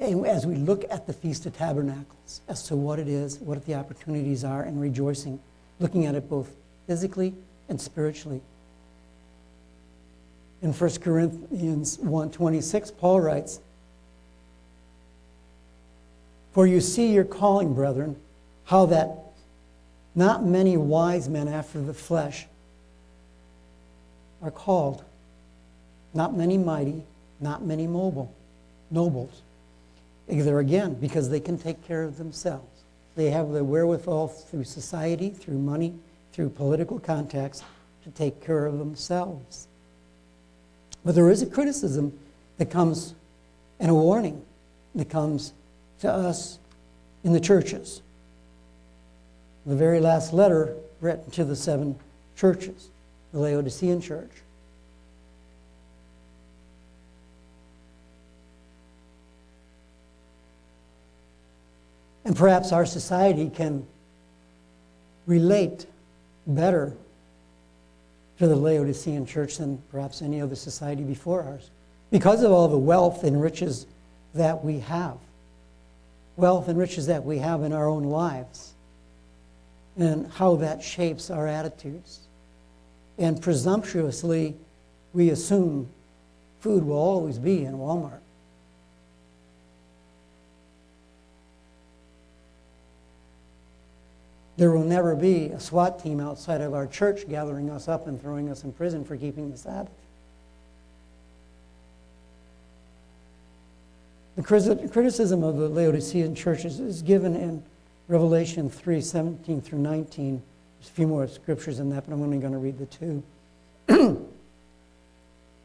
and 0.00 0.26
as 0.26 0.44
we 0.44 0.56
look 0.56 0.84
at 0.90 1.06
the 1.06 1.12
Feast 1.12 1.46
of 1.46 1.56
Tabernacles 1.56 2.40
as 2.48 2.64
to 2.64 2.74
what 2.74 2.98
it 2.98 3.06
is, 3.06 3.38
what 3.38 3.64
the 3.64 3.76
opportunities 3.76 4.42
are, 4.42 4.62
and 4.62 4.80
rejoicing, 4.80 5.38
looking 5.78 6.06
at 6.06 6.16
it 6.16 6.28
both 6.28 6.50
physically 6.88 7.32
and 7.68 7.80
spiritually. 7.80 8.40
In 10.60 10.72
1 10.72 10.90
Corinthians 11.00 11.98
1.26, 11.98 12.96
Paul 12.98 13.20
writes, 13.20 13.60
For 16.52 16.66
you 16.66 16.80
see 16.80 17.12
your 17.12 17.24
calling, 17.24 17.74
brethren, 17.74 18.16
how 18.64 18.86
that 18.86 19.18
not 20.14 20.44
many 20.44 20.76
wise 20.76 21.28
men 21.28 21.46
after 21.46 21.80
the 21.80 21.94
flesh 21.94 22.46
are 24.42 24.50
called, 24.50 25.04
not 26.12 26.36
many 26.36 26.58
mighty, 26.58 27.04
not 27.40 27.64
many 27.64 27.86
mobile, 27.86 28.32
nobles. 28.90 29.42
Either 30.28 30.58
again, 30.58 30.94
because 30.94 31.30
they 31.30 31.40
can 31.40 31.56
take 31.56 31.86
care 31.86 32.02
of 32.02 32.18
themselves. 32.18 32.82
They 33.14 33.30
have 33.30 33.50
the 33.50 33.64
wherewithal 33.64 34.28
through 34.28 34.64
society, 34.64 35.30
through 35.30 35.58
money, 35.58 35.94
through 36.32 36.50
political 36.50 36.98
contacts 36.98 37.62
to 38.04 38.10
take 38.10 38.44
care 38.44 38.66
of 38.66 38.78
themselves. 38.78 39.68
But 41.04 41.14
there 41.14 41.30
is 41.30 41.42
a 41.42 41.46
criticism 41.46 42.18
that 42.58 42.70
comes 42.70 43.14
and 43.80 43.90
a 43.90 43.94
warning 43.94 44.42
that 44.94 45.08
comes 45.08 45.52
to 46.00 46.12
us 46.12 46.58
in 47.24 47.32
the 47.32 47.40
churches. 47.40 48.02
The 49.66 49.76
very 49.76 50.00
last 50.00 50.32
letter 50.32 50.74
written 51.00 51.30
to 51.32 51.44
the 51.44 51.56
seven 51.56 51.98
churches, 52.36 52.88
the 53.32 53.38
Laodicean 53.38 54.00
church. 54.00 54.30
And 62.24 62.36
perhaps 62.36 62.72
our 62.72 62.84
society 62.84 63.48
can 63.48 63.86
relate 65.26 65.86
better 66.46 66.92
to 68.38 68.46
the 68.46 68.56
Laodicean 68.56 69.26
church 69.26 69.58
than 69.58 69.82
perhaps 69.90 70.22
any 70.22 70.40
other 70.40 70.54
society 70.54 71.02
before 71.02 71.42
ours 71.42 71.70
because 72.10 72.42
of 72.42 72.52
all 72.52 72.68
the 72.68 72.78
wealth 72.78 73.24
and 73.24 73.40
riches 73.40 73.86
that 74.34 74.64
we 74.64 74.78
have. 74.80 75.16
Wealth 76.36 76.68
and 76.68 76.78
riches 76.78 77.06
that 77.06 77.24
we 77.24 77.38
have 77.38 77.62
in 77.64 77.72
our 77.72 77.88
own 77.88 78.04
lives 78.04 78.72
and 79.96 80.30
how 80.32 80.56
that 80.56 80.82
shapes 80.82 81.30
our 81.30 81.48
attitudes. 81.48 82.20
And 83.18 83.42
presumptuously, 83.42 84.54
we 85.12 85.30
assume 85.30 85.88
food 86.60 86.84
will 86.84 86.96
always 86.96 87.38
be 87.38 87.64
in 87.64 87.74
Walmart. 87.74 88.20
There 94.58 94.72
will 94.72 94.82
never 94.82 95.14
be 95.14 95.46
a 95.50 95.60
SWAT 95.60 96.02
team 96.02 96.18
outside 96.18 96.60
of 96.60 96.74
our 96.74 96.88
church 96.88 97.28
gathering 97.28 97.70
us 97.70 97.86
up 97.86 98.08
and 98.08 98.20
throwing 98.20 98.50
us 98.50 98.64
in 98.64 98.72
prison 98.72 99.04
for 99.04 99.16
keeping 99.16 99.52
the 99.52 99.56
Sabbath. 99.56 99.92
The 104.34 104.42
criticism 104.42 105.44
of 105.44 105.58
the 105.58 105.68
Laodicean 105.68 106.34
churches 106.34 106.80
is 106.80 107.02
given 107.02 107.36
in 107.36 107.62
Revelation 108.08 108.68
3 108.68 109.00
17 109.00 109.60
through 109.60 109.78
19. 109.78 110.42
There's 110.80 110.90
a 110.90 110.92
few 110.92 111.06
more 111.06 111.28
scriptures 111.28 111.78
in 111.78 111.90
that, 111.90 112.06
but 112.06 112.12
I'm 112.12 112.20
only 112.20 112.38
going 112.38 112.52
to 112.52 112.58
read 112.58 112.78
the 112.78 112.86
two. 112.86 113.22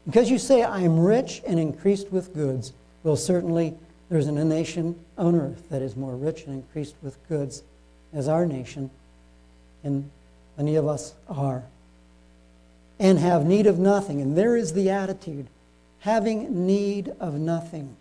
because 0.06 0.30
you 0.30 0.38
say, 0.38 0.62
I 0.62 0.80
am 0.82 1.00
rich 1.00 1.42
and 1.44 1.58
increased 1.58 2.12
with 2.12 2.32
goods, 2.32 2.72
well, 3.02 3.16
certainly 3.16 3.74
there's 4.08 4.28
a 4.28 4.32
nation 4.32 5.04
on 5.18 5.34
earth 5.34 5.68
that 5.70 5.82
is 5.82 5.96
more 5.96 6.14
rich 6.14 6.44
and 6.44 6.54
increased 6.54 6.94
with 7.02 7.16
goods 7.28 7.64
as 8.14 8.28
our 8.28 8.46
nation, 8.46 8.90
and 9.82 10.10
many 10.56 10.76
of 10.76 10.86
us 10.86 11.14
are, 11.28 11.64
and 12.98 13.18
have 13.18 13.44
need 13.44 13.66
of 13.66 13.78
nothing. 13.78 14.20
And 14.20 14.38
there 14.38 14.56
is 14.56 14.72
the 14.72 14.90
attitude 14.90 15.46
having 16.00 16.66
need 16.66 17.12
of 17.18 17.34
nothing 17.34 17.96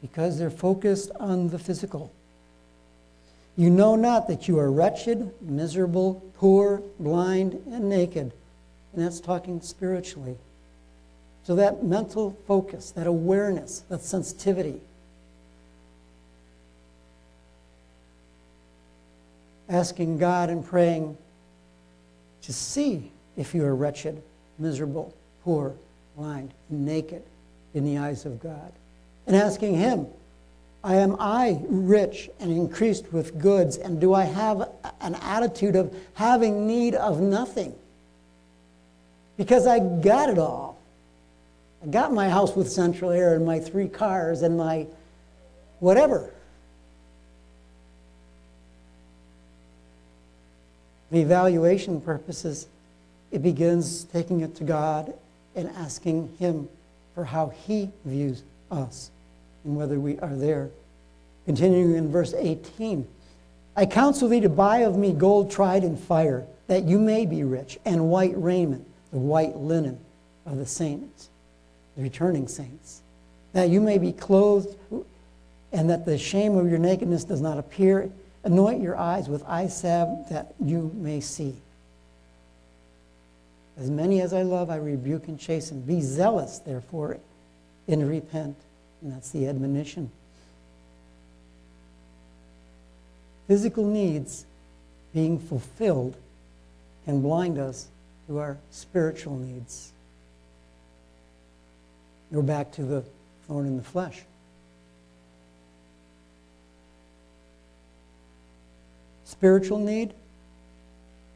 because 0.00 0.38
they're 0.38 0.50
focused 0.50 1.10
on 1.18 1.48
the 1.48 1.58
physical. 1.58 2.12
You 3.56 3.70
know 3.70 3.96
not 3.96 4.28
that 4.28 4.46
you 4.46 4.58
are 4.60 4.70
wretched, 4.70 5.32
miserable, 5.42 6.22
poor, 6.36 6.80
blind, 7.00 7.54
and 7.72 7.88
naked. 7.88 8.32
And 8.92 9.04
that's 9.04 9.20
talking 9.20 9.60
spiritually. 9.60 10.36
So 11.42 11.56
that 11.56 11.82
mental 11.82 12.36
focus, 12.46 12.92
that 12.92 13.06
awareness, 13.06 13.80
that 13.88 14.02
sensitivity, 14.02 14.80
asking 19.68 20.18
God 20.18 20.50
and 20.50 20.64
praying 20.64 21.16
to 22.42 22.52
see 22.52 23.10
if 23.36 23.54
you 23.54 23.64
are 23.64 23.74
wretched, 23.74 24.22
miserable, 24.58 25.14
poor, 25.44 25.74
blind, 26.16 26.52
naked 26.70 27.22
in 27.74 27.84
the 27.84 27.98
eyes 27.98 28.24
of 28.24 28.42
God. 28.42 28.72
And 29.26 29.36
asking 29.36 29.76
Him, 29.76 30.06
I 30.82 30.96
am 30.96 31.16
I 31.18 31.60
rich 31.68 32.30
and 32.40 32.50
increased 32.50 33.12
with 33.12 33.38
goods, 33.38 33.76
and 33.76 34.00
do 34.00 34.14
I 34.14 34.24
have 34.24 34.70
an 35.00 35.16
attitude 35.16 35.76
of 35.76 35.94
having 36.14 36.66
need 36.66 36.94
of 36.94 37.20
nothing? 37.20 37.74
Because 39.36 39.66
I 39.66 39.80
got 39.80 40.30
it 40.30 40.38
all. 40.38 40.78
I 41.82 41.86
got 41.86 42.12
my 42.12 42.28
house 42.28 42.56
with 42.56 42.70
central 42.70 43.10
air 43.10 43.34
and 43.34 43.44
my 43.44 43.60
three 43.60 43.88
cars 43.88 44.42
and 44.42 44.56
my 44.56 44.86
whatever. 45.80 46.32
The 51.10 51.20
evaluation 51.20 52.00
purposes, 52.00 52.66
it 53.30 53.42
begins 53.42 54.04
taking 54.04 54.40
it 54.40 54.54
to 54.56 54.64
God 54.64 55.12
and 55.54 55.68
asking 55.70 56.34
Him 56.38 56.68
for 57.14 57.24
how 57.24 57.48
He 57.48 57.90
views 58.04 58.42
us 58.70 59.10
and 59.64 59.76
whether 59.76 59.98
we 59.98 60.18
are 60.20 60.34
there. 60.34 60.70
Continuing 61.46 61.94
in 61.94 62.10
verse 62.10 62.34
18 62.34 63.06
I 63.78 63.86
counsel 63.86 64.28
thee 64.28 64.40
to 64.40 64.48
buy 64.48 64.78
of 64.78 64.96
me 64.96 65.12
gold 65.12 65.52
tried 65.52 65.84
in 65.84 65.96
fire, 65.96 66.44
that 66.66 66.82
you 66.82 66.98
may 66.98 67.26
be 67.26 67.44
rich, 67.44 67.78
and 67.84 68.10
white 68.10 68.34
raiment, 68.36 68.84
the 69.12 69.20
white 69.20 69.56
linen 69.56 70.00
of 70.46 70.56
the 70.56 70.66
saints, 70.66 71.28
the 71.96 72.02
returning 72.02 72.48
saints, 72.48 73.02
that 73.52 73.68
you 73.68 73.80
may 73.80 73.98
be 73.98 74.10
clothed, 74.10 74.76
and 75.70 75.88
that 75.90 76.04
the 76.04 76.18
shame 76.18 76.56
of 76.56 76.68
your 76.68 76.80
nakedness 76.80 77.22
does 77.22 77.40
not 77.40 77.56
appear 77.56 78.10
Anoint 78.44 78.82
your 78.82 78.96
eyes 78.96 79.28
with 79.28 79.44
eye 79.46 79.66
salve 79.66 80.28
that 80.30 80.54
you 80.60 80.92
may 80.94 81.20
see. 81.20 81.54
As 83.78 83.90
many 83.90 84.20
as 84.20 84.32
I 84.32 84.42
love, 84.42 84.70
I 84.70 84.76
rebuke 84.76 85.28
and 85.28 85.38
chasten. 85.38 85.80
Be 85.82 86.00
zealous, 86.00 86.58
therefore, 86.58 87.18
and 87.86 88.08
repent. 88.08 88.56
And 89.02 89.12
that's 89.12 89.30
the 89.30 89.46
admonition. 89.46 90.10
Physical 93.46 93.84
needs 93.84 94.44
being 95.14 95.38
fulfilled 95.38 96.16
can 97.04 97.22
blind 97.22 97.58
us 97.58 97.88
to 98.26 98.38
our 98.38 98.58
spiritual 98.70 99.36
needs. 99.36 99.92
Go 102.32 102.42
back 102.42 102.72
to 102.72 102.82
the 102.82 103.04
thorn 103.46 103.66
in 103.66 103.76
the 103.78 103.82
flesh. 103.82 104.22
Spiritual 109.38 109.78
need, 109.78 110.14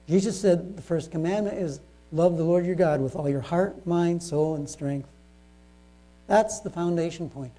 Jesus 0.08 0.40
said 0.40 0.76
the 0.76 0.82
first 0.82 1.12
commandment 1.12 1.56
is 1.56 1.80
love 2.10 2.36
the 2.36 2.42
Lord 2.42 2.66
your 2.66 2.74
God 2.74 3.00
with 3.00 3.14
all 3.14 3.28
your 3.28 3.40
heart, 3.40 3.86
mind, 3.86 4.20
soul, 4.22 4.56
and 4.56 4.68
strength. 4.68 5.08
That's 6.26 6.60
the 6.60 6.70
foundation 6.70 7.30
point. 7.30 7.52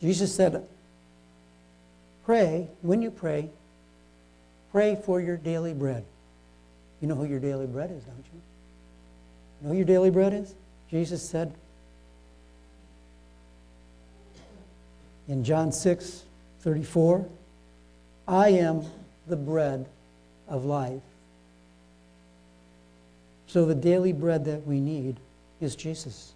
Jesus 0.00 0.34
said, 0.34 0.66
pray, 2.26 2.68
when 2.80 3.02
you 3.02 3.12
pray, 3.12 3.50
pray 4.72 4.98
for 5.04 5.20
your 5.20 5.36
daily 5.36 5.74
bread. 5.74 6.04
You 7.00 7.06
know 7.06 7.14
who 7.14 7.24
your 7.24 7.38
daily 7.38 7.66
bread 7.66 7.92
is, 7.92 8.02
don't 8.02 8.16
you? 8.16 8.40
You 9.60 9.66
know 9.66 9.68
who 9.70 9.76
your 9.76 9.86
daily 9.86 10.10
bread 10.10 10.34
is? 10.34 10.56
Jesus 10.90 11.26
said 11.26 11.54
in 15.28 15.44
John 15.44 15.70
6 15.70 16.24
34, 16.62 17.26
I 18.26 18.48
am 18.50 18.84
the 19.26 19.36
bread 19.36 19.86
of 20.48 20.64
life. 20.64 21.02
So 23.46 23.66
the 23.66 23.74
daily 23.74 24.12
bread 24.12 24.44
that 24.46 24.66
we 24.66 24.80
need 24.80 25.16
is 25.60 25.76
Jesus. 25.76 26.32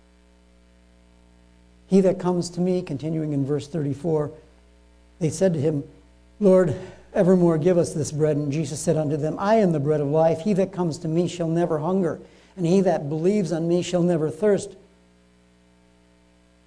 He 1.89 2.01
that 2.03 2.19
comes 2.19 2.51
to 2.51 2.61
me, 2.61 2.83
continuing 2.83 3.33
in 3.33 3.47
verse 3.47 3.69
34, 3.69 4.31
they 5.19 5.31
said 5.31 5.55
to 5.55 5.61
him, 5.61 5.85
Lord, 6.41 6.75
evermore 7.15 7.57
give 7.57 7.79
us 7.79 7.95
this 7.95 8.13
bread. 8.13 8.37
And 8.37 8.53
Jesus 8.53 8.81
said 8.81 8.97
unto 8.97 9.17
them, 9.17 9.37
I 9.39 9.57
am 9.57 9.73
the 9.73 9.81
bread 9.81 10.01
of 10.01 10.09
life. 10.09 10.41
He 10.41 10.53
that 10.55 10.73
comes 10.73 10.99
to 10.99 11.09
me 11.09 11.29
shall 11.29 11.49
never 11.49 11.79
hunger, 11.79 12.21
and 12.57 12.67
he 12.67 12.81
that 12.83 13.09
believes 13.09 13.53
on 13.53 13.69
me 13.69 13.83
shall 13.83 14.03
never 14.03 14.29
thirst. 14.29 14.75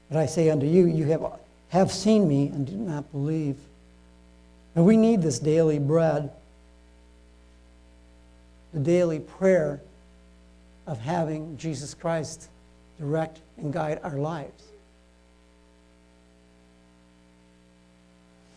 But 0.10 0.18
I 0.18 0.26
say 0.26 0.50
unto 0.50 0.66
you, 0.66 0.88
you 0.88 1.06
have, 1.06 1.24
have 1.70 1.92
seen 1.92 2.28
me 2.28 2.48
and 2.48 2.68
do 2.68 2.76
not 2.76 3.12
believe. 3.12 3.58
And 4.76 4.86
we 4.86 4.98
need 4.98 5.22
this 5.22 5.40
daily 5.40 5.80
bread, 5.80 6.32
the 8.74 8.80
daily 8.80 9.20
prayer 9.20 9.82
of 10.86 11.00
having 11.00 11.58
Jesus 11.58 11.94
Christ 11.94 12.50
direct 13.00 13.40
and 13.58 13.72
guide 13.72 14.00
our 14.04 14.18
lives. 14.18 14.64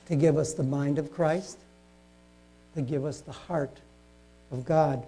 To 0.09 0.17
give 0.17 0.37
us 0.37 0.55
the 0.55 0.63
mind 0.63 0.99
of 0.99 1.13
Christ, 1.13 1.59
to 2.75 2.83
give 2.83 3.05
us 3.05 3.21
the 3.21 3.33
heart 3.33 3.77
of 4.51 4.65
God, 4.65 5.05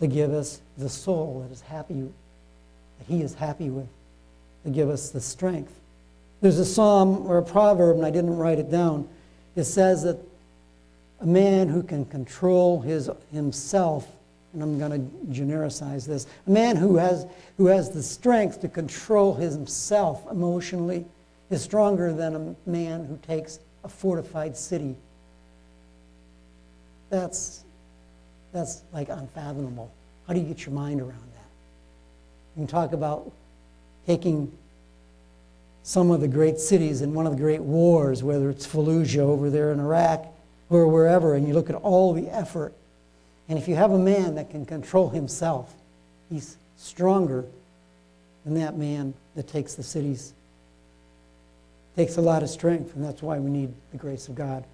to 0.00 0.06
give 0.06 0.32
us 0.32 0.60
the 0.78 0.88
soul 0.88 1.44
that 1.46 1.52
is 1.52 1.60
happy, 1.60 1.94
that 1.94 3.06
He 3.06 3.22
is 3.22 3.34
happy 3.34 3.70
with, 3.70 3.88
to 4.64 4.70
give 4.70 4.88
us 4.88 5.10
the 5.10 5.20
strength. 5.20 5.72
There's 6.40 6.58
a 6.58 6.64
psalm 6.64 7.26
or 7.26 7.38
a 7.38 7.42
proverb, 7.42 7.96
and 7.96 8.06
I 8.06 8.10
didn't 8.10 8.36
write 8.36 8.58
it 8.58 8.70
down. 8.70 9.08
It 9.54 9.64
says 9.64 10.02
that 10.02 10.18
a 11.20 11.26
man 11.26 11.68
who 11.68 11.82
can 11.82 12.04
control 12.04 12.80
his, 12.80 13.08
himself, 13.32 14.08
and 14.52 14.62
I'm 14.62 14.78
going 14.78 14.90
to 14.90 15.26
genericize 15.32 16.06
this, 16.06 16.26
a 16.46 16.50
man 16.50 16.76
who 16.76 16.96
has, 16.96 17.26
who 17.56 17.66
has 17.66 17.90
the 17.90 18.02
strength 18.02 18.60
to 18.62 18.68
control 18.68 19.34
himself 19.34 20.26
emotionally 20.30 21.06
is 21.50 21.62
stronger 21.62 22.12
than 22.12 22.34
a 22.34 22.68
man 22.68 23.04
who 23.04 23.18
takes 23.26 23.60
a 23.84 23.88
fortified 23.88 24.56
city. 24.56 24.96
That's, 27.10 27.62
that's 28.52 28.82
like 28.92 29.10
unfathomable. 29.10 29.92
How 30.26 30.34
do 30.34 30.40
you 30.40 30.46
get 30.46 30.66
your 30.66 30.74
mind 30.74 31.00
around 31.00 31.12
that? 31.12 31.46
You 32.56 32.62
can 32.62 32.66
talk 32.66 32.92
about 32.92 33.30
taking 34.06 34.50
some 35.82 36.10
of 36.10 36.20
the 36.20 36.28
great 36.28 36.58
cities 36.58 37.02
in 37.02 37.12
one 37.12 37.26
of 37.26 37.32
the 37.32 37.40
great 37.40 37.60
wars, 37.60 38.22
whether 38.22 38.50
it's 38.50 38.66
Fallujah 38.66 39.18
over 39.18 39.50
there 39.50 39.72
in 39.72 39.80
Iraq 39.80 40.26
or 40.70 40.86
wherever, 40.86 41.34
and 41.34 41.46
you 41.46 41.54
look 41.54 41.68
at 41.68 41.76
all 41.76 42.12
the 42.12 42.28
effort. 42.28 42.72
And 43.48 43.58
if 43.58 43.68
you 43.68 43.74
have 43.74 43.90
a 43.90 43.98
man 43.98 44.36
that 44.36 44.50
can 44.50 44.64
control 44.64 45.10
himself, 45.10 45.74
he's 46.30 46.56
stronger 46.76 47.44
than 48.44 48.54
that 48.54 48.76
man 48.76 49.14
that 49.34 49.48
takes 49.48 49.74
the 49.74 49.82
cities. 49.82 50.32
It 51.94 52.02
takes 52.02 52.16
a 52.16 52.22
lot 52.22 52.42
of 52.42 52.48
strength, 52.48 52.94
and 52.94 53.04
that's 53.04 53.22
why 53.22 53.38
we 53.38 53.50
need 53.50 53.72
the 53.90 53.98
grace 53.98 54.28
of 54.28 54.34
God. 54.34 54.64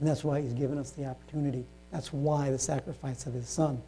And 0.00 0.08
that's 0.08 0.24
why 0.24 0.40
he's 0.40 0.54
given 0.54 0.78
us 0.78 0.90
the 0.90 1.06
opportunity. 1.06 1.64
That's 1.92 2.12
why 2.12 2.50
the 2.50 2.58
sacrifice 2.58 3.26
of 3.26 3.34
his 3.34 3.48
son. 3.48 3.80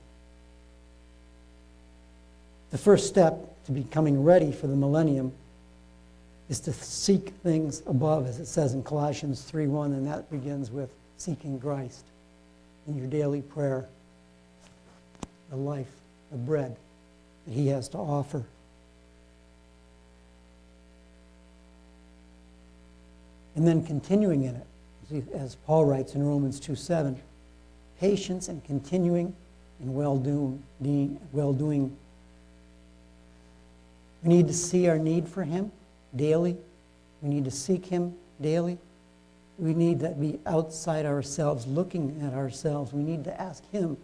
The 2.71 2.79
first 2.79 3.07
step 3.07 3.65
to 3.65 3.73
becoming 3.73 4.23
ready 4.23 4.53
for 4.53 4.67
the 4.67 4.77
millennium 4.77 5.33
is 6.49 6.61
to 6.61 6.73
seek 6.73 7.31
things 7.43 7.83
above, 7.87 8.27
as 8.27 8.39
it 8.39 8.47
says 8.47 8.75
in 8.75 8.83
Colossians 8.83 9.43
3:1, 9.51 9.87
and 9.87 10.07
that 10.07 10.31
begins 10.31 10.71
with 10.71 10.91
seeking 11.17 11.59
Christ 11.59 12.05
in 12.87 12.97
your 12.97 13.09
daily 13.09 13.43
prayer, 13.43 13.89
the 15.51 15.57
life, 15.57 15.91
the 16.31 16.37
bread 16.37 16.77
that 17.47 17.53
He 17.53 17.69
has 17.69 17.89
to 17.91 17.99
offer. 17.99 18.45
And 23.57 23.67
then 23.67 23.83
continuing 23.85 24.45
in 24.45 24.57
it, 24.57 24.67
as 25.35 25.55
Paul 25.67 25.87
writes 25.87 26.15
in 26.15 26.27
Romans 26.27 26.61
2:7, 26.61 27.17
patience 27.99 28.49
and 28.49 28.63
continuing 28.65 29.35
in 29.81 29.95
well-doing, 29.95 30.63
well-doing. 31.33 31.97
We 34.23 34.31
need 34.31 34.49
to 34.49 34.55
see 34.55 34.89
our 34.89 34.99
need 34.99 35.29
for 35.29 35.45
Him 35.45 35.71
daily. 36.15 36.57
We 37.23 37.29
need 37.29 37.45
to 37.45 37.51
seek 37.51 37.87
Him 37.87 38.15
daily. 38.41 38.79
We 39.59 39.75
need 39.75 40.01
to 40.01 40.11
be 40.11 40.39
outside 40.47 41.07
ourselves, 41.07 41.67
looking 41.67 42.21
at 42.23 42.35
ourselves. 42.35 42.93
We 42.93 43.03
need 43.03 43.25
to 43.25 43.41
ask 43.41 43.69
Him 43.71 43.97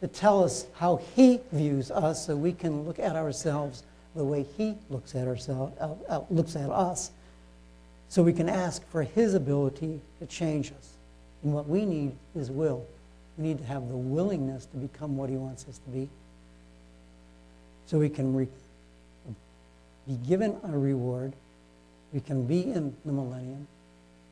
to 0.00 0.08
tell 0.08 0.42
us 0.42 0.66
how 0.74 0.96
He 1.14 1.40
views 1.52 1.90
us 1.90 2.26
so 2.26 2.36
we 2.36 2.52
can 2.52 2.84
look 2.84 2.98
at 2.98 3.16
ourselves 3.16 3.82
the 4.14 4.24
way 4.24 4.44
He 4.56 4.74
looks 4.88 5.14
at, 5.14 5.26
ourselves, 5.26 5.76
uh, 5.80 5.94
uh, 6.08 6.24
looks 6.30 6.56
at 6.56 6.70
us. 6.70 7.10
So 8.08 8.22
we 8.22 8.32
can 8.32 8.48
ask 8.48 8.86
for 8.90 9.02
His 9.02 9.34
ability 9.34 10.00
to 10.18 10.26
change 10.26 10.72
us. 10.72 10.90
And 11.42 11.54
what 11.54 11.68
we 11.68 11.86
need 11.86 12.12
is 12.34 12.50
will. 12.50 12.84
We 13.38 13.44
need 13.44 13.58
to 13.58 13.64
have 13.64 13.88
the 13.88 13.96
willingness 13.96 14.66
to 14.66 14.76
become 14.76 15.16
what 15.16 15.30
He 15.30 15.36
wants 15.36 15.66
us 15.68 15.78
to 15.78 15.90
be. 15.90 16.08
So 17.86 17.98
we 17.98 18.08
can 18.08 18.34
re- 18.34 18.48
be 20.10 20.28
given 20.28 20.56
a 20.64 20.76
reward 20.76 21.32
we 22.12 22.20
can 22.20 22.44
be 22.44 22.62
in 22.62 22.94
the 23.04 23.12
millennium. 23.12 23.68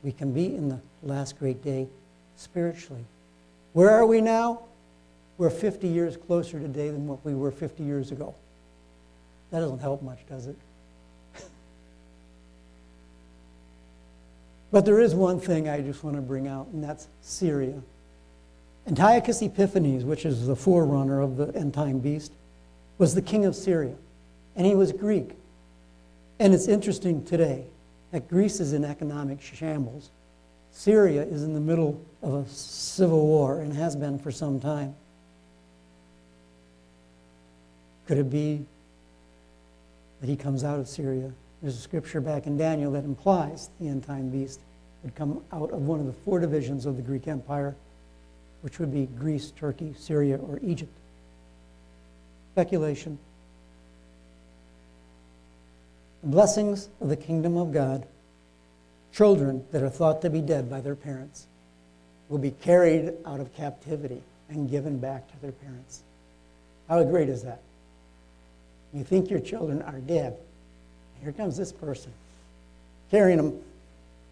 We 0.03 0.11
can 0.11 0.33
be 0.33 0.53
in 0.55 0.67
the 0.69 0.79
last 1.01 1.39
great 1.39 1.63
day 1.63 1.87
spiritually. 2.35 3.05
Where 3.73 3.89
are 3.89 4.05
we 4.05 4.19
now? 4.21 4.63
We're 5.37 5.49
50 5.49 5.87
years 5.87 6.17
closer 6.17 6.59
today 6.59 6.89
than 6.89 7.07
what 7.07 7.23
we 7.23 7.33
were 7.33 7.51
50 7.51 7.83
years 7.83 8.11
ago. 8.11 8.35
That 9.51 9.61
doesn't 9.61 9.79
help 9.79 10.01
much, 10.01 10.19
does 10.29 10.47
it? 10.47 10.57
but 14.71 14.83
there 14.85 14.99
is 14.99 15.15
one 15.15 15.39
thing 15.39 15.69
I 15.69 15.79
just 15.79 16.03
want 16.03 16.17
to 16.17 16.21
bring 16.21 16.49
out, 16.49 16.67
and 16.73 16.83
that's 16.83 17.07
Syria. 17.21 17.81
Antiochus 18.87 19.41
Epiphanes, 19.41 20.03
which 20.03 20.25
is 20.25 20.47
the 20.47 20.55
forerunner 20.55 21.21
of 21.21 21.37
the 21.37 21.55
end 21.55 21.73
time 21.73 21.99
beast, 21.99 22.33
was 22.97 23.15
the 23.15 23.21
king 23.21 23.45
of 23.45 23.55
Syria, 23.55 23.95
and 24.57 24.67
he 24.67 24.75
was 24.75 24.91
Greek. 24.91 25.38
And 26.39 26.53
it's 26.53 26.67
interesting 26.67 27.25
today 27.25 27.65
that 28.11 28.29
Greece 28.29 28.59
is 28.61 28.73
in 28.73 28.85
economic 28.85 29.41
shambles. 29.41 30.09
Syria 30.71 31.23
is 31.23 31.43
in 31.43 31.53
the 31.53 31.59
middle 31.59 32.01
of 32.23 32.33
a 32.33 32.45
civil 32.47 33.27
war 33.27 33.59
and 33.59 33.73
has 33.73 33.95
been 33.95 34.17
for 34.17 34.31
some 34.31 34.59
time. 34.59 34.95
Could 38.07 38.17
it 38.17 38.29
be 38.29 38.65
that 40.21 40.27
he 40.27 40.37
comes 40.37 40.63
out 40.63 40.79
of 40.79 40.87
Syria? 40.87 41.31
There's 41.61 41.75
a 41.75 41.81
scripture 41.81 42.21
back 42.21 42.47
in 42.47 42.57
Daniel 42.57 42.91
that 42.93 43.03
implies 43.03 43.69
the 43.79 43.89
end 43.89 44.05
time 44.05 44.29
beast 44.29 44.61
would 45.03 45.15
come 45.15 45.43
out 45.51 45.71
of 45.71 45.81
one 45.81 45.99
of 45.99 46.05
the 46.05 46.13
four 46.13 46.39
divisions 46.39 46.85
of 46.85 46.95
the 46.95 47.01
Greek 47.01 47.27
Empire, 47.27 47.75
which 48.61 48.79
would 48.79 48.93
be 48.93 49.05
Greece, 49.05 49.51
Turkey, 49.51 49.93
Syria, 49.97 50.37
or 50.37 50.59
Egypt. 50.63 50.91
Speculation. 52.53 53.17
Blessings 56.23 56.89
of 56.99 57.09
the 57.09 57.15
kingdom 57.15 57.57
of 57.57 57.71
God, 57.71 58.05
children 59.13 59.65
that 59.71 59.81
are 59.81 59.89
thought 59.89 60.21
to 60.21 60.29
be 60.29 60.41
dead 60.41 60.69
by 60.69 60.81
their 60.81 60.95
parents, 60.95 61.47
will 62.27 62.37
be 62.37 62.51
carried 62.51 63.13
out 63.25 63.39
of 63.39 63.53
captivity 63.55 64.21
and 64.49 64.69
given 64.69 64.99
back 64.99 65.31
to 65.31 65.41
their 65.41 65.51
parents. 65.51 66.03
How 66.87 67.03
great 67.03 67.29
is 67.29 67.43
that? 67.43 67.61
You 68.93 69.03
think 69.03 69.29
your 69.29 69.39
children 69.39 69.81
are 69.81 69.99
dead. 69.99 70.37
Here 71.21 71.31
comes 71.31 71.55
this 71.57 71.71
person 71.71 72.11
carrying 73.11 73.37
them 73.37 73.61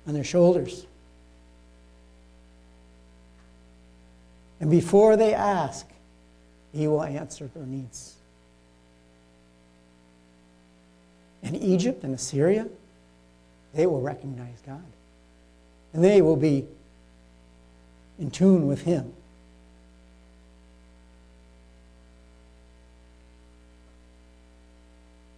on 0.07 0.13
their 0.13 0.23
shoulders. 0.23 0.85
And 4.59 4.69
before 4.69 5.15
they 5.15 5.33
ask, 5.33 5.87
he 6.73 6.87
will 6.87 7.03
answer 7.03 7.49
their 7.53 7.65
needs. 7.65 8.16
And 11.47 11.63
Egypt 11.63 12.03
and 12.03 12.13
Assyria, 12.13 12.67
they 13.73 13.85
will 13.85 14.01
recognize 14.01 14.61
God. 14.65 14.83
And 15.93 16.03
they 16.03 16.21
will 16.21 16.35
be 16.35 16.65
in 18.19 18.31
tune 18.31 18.67
with 18.67 18.81
Him. 18.81 19.13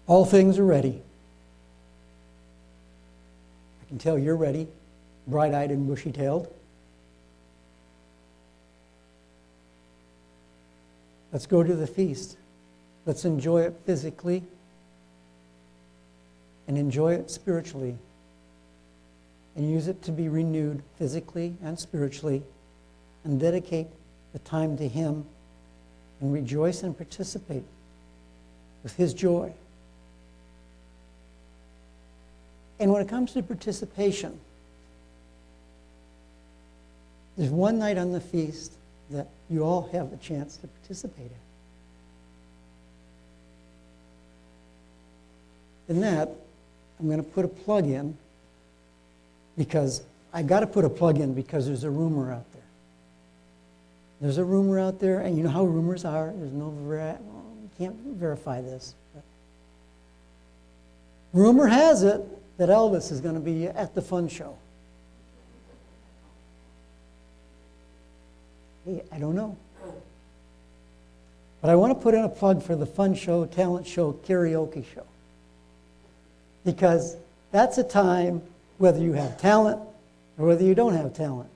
All 0.07 0.25
things 0.25 0.57
are 0.57 0.65
ready. 0.65 0.99
I 3.83 3.87
can 3.87 3.99
tell 3.99 4.17
you're 4.17 4.35
ready. 4.35 4.67
bright 5.27 5.53
eyed 5.53 5.69
and 5.69 5.87
bushy 5.87 6.11
tailed. 6.11 6.51
Let's 11.31 11.45
go 11.45 11.61
to 11.61 11.75
the 11.75 11.85
feast. 11.85 12.35
Let's 13.05 13.25
enjoy 13.25 13.61
it 13.61 13.79
physically 13.85 14.41
and 16.69 16.77
enjoy 16.77 17.13
it 17.13 17.29
spiritually 17.31 17.97
and 19.55 19.69
use 19.69 19.87
it 19.87 20.03
to 20.03 20.11
be 20.11 20.29
renewed 20.29 20.83
physically 20.99 21.55
and 21.63 21.79
spiritually 21.79 22.43
and 23.23 23.39
dedicate 23.39 23.87
the 24.33 24.39
time 24.39 24.77
to 24.77 24.87
Him 24.87 25.25
and 26.21 26.31
rejoice 26.31 26.83
and 26.83 26.95
participate 26.95 27.63
with 28.83 28.95
His 28.95 29.15
joy. 29.15 29.51
And 32.79 32.93
when 32.93 33.01
it 33.01 33.09
comes 33.09 33.33
to 33.33 33.41
participation, 33.41 34.39
there's 37.35 37.49
one 37.49 37.79
night 37.79 37.97
on 37.97 38.11
the 38.11 38.21
feast 38.21 38.73
that 39.09 39.27
you 39.49 39.63
all 39.63 39.89
have 39.91 40.13
a 40.13 40.17
chance 40.17 40.55
to 40.57 40.67
participate 40.67 41.31
in. 45.87 45.95
In 45.95 46.01
that, 46.01 46.29
I'm 46.99 47.07
going 47.07 47.23
to 47.23 47.29
put 47.29 47.45
a 47.45 47.49
plug 47.49 47.85
in 47.85 48.17
because 49.57 50.03
I 50.33 50.43
got 50.43 50.59
to 50.61 50.67
put 50.67 50.85
a 50.85 50.89
plug 50.89 51.19
in 51.19 51.33
because 51.33 51.65
there's 51.65 51.83
a 51.83 51.89
rumor 51.89 52.31
out 52.31 52.51
there. 52.53 52.61
There's 54.21 54.37
a 54.37 54.43
rumor 54.43 54.79
out 54.79 54.99
there, 54.99 55.21
and 55.21 55.37
you 55.37 55.43
know 55.43 55.49
how 55.49 55.63
rumors 55.63 56.03
are. 56.03 56.33
There's 56.35 56.51
no 56.51 56.73
ver- 56.85 57.17
well, 57.21 57.45
can't 57.77 57.95
verify 57.95 58.61
this. 58.61 58.93
But 59.13 59.23
rumor 61.33 61.67
has 61.67 62.03
it 62.03 62.21
that 62.57 62.67
Elvis 62.67 63.11
is 63.11 63.21
going 63.21 63.35
to 63.35 63.41
be 63.41 63.67
at 63.67 63.95
the 63.95 64.01
fun 64.01 64.27
show. 64.27 64.57
Hey, 68.85 69.01
I 69.11 69.19
don't 69.19 69.35
know. 69.35 69.55
But 71.61 71.69
I 71.69 71.75
want 71.75 71.97
to 71.97 72.03
put 72.03 72.13
in 72.13 72.23
a 72.23 72.29
plug 72.29 72.61
for 72.63 72.75
the 72.75 72.85
fun 72.85 73.15
show, 73.15 73.45
talent 73.45 73.87
show, 73.87 74.13
karaoke 74.13 74.85
show. 74.93 75.05
Because 76.69 77.17
that's 77.51 77.79
a 77.79 77.83
time, 77.83 78.43
whether 78.77 78.99
you 78.99 79.13
have 79.13 79.41
talent 79.41 79.81
or 80.37 80.45
whether 80.45 80.63
you 80.63 80.75
don't 80.75 80.93
have 80.93 81.15
talent, 81.15 81.49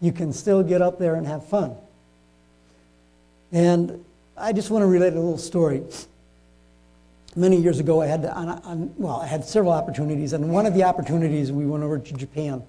you 0.00 0.12
can 0.12 0.32
still 0.32 0.62
get 0.62 0.80
up 0.80 1.00
there 1.00 1.16
and 1.16 1.26
have 1.26 1.44
fun. 1.44 1.74
And 3.50 4.04
I 4.36 4.52
just 4.52 4.70
want 4.70 4.84
to 4.84 4.86
relate 4.86 5.14
a 5.14 5.16
little 5.16 5.36
story. 5.36 5.82
Many 7.34 7.56
years 7.56 7.80
ago, 7.80 8.00
I 8.00 8.06
had, 8.06 8.24
on, 8.24 8.50
on, 8.50 8.94
well, 8.98 9.16
I 9.16 9.26
had 9.26 9.44
several 9.44 9.72
opportunities, 9.72 10.32
and 10.32 10.52
one 10.52 10.64
of 10.64 10.74
the 10.74 10.84
opportunities 10.84 11.50
we 11.50 11.66
went 11.66 11.82
over 11.82 11.98
to 11.98 12.14
Japan, 12.14 12.62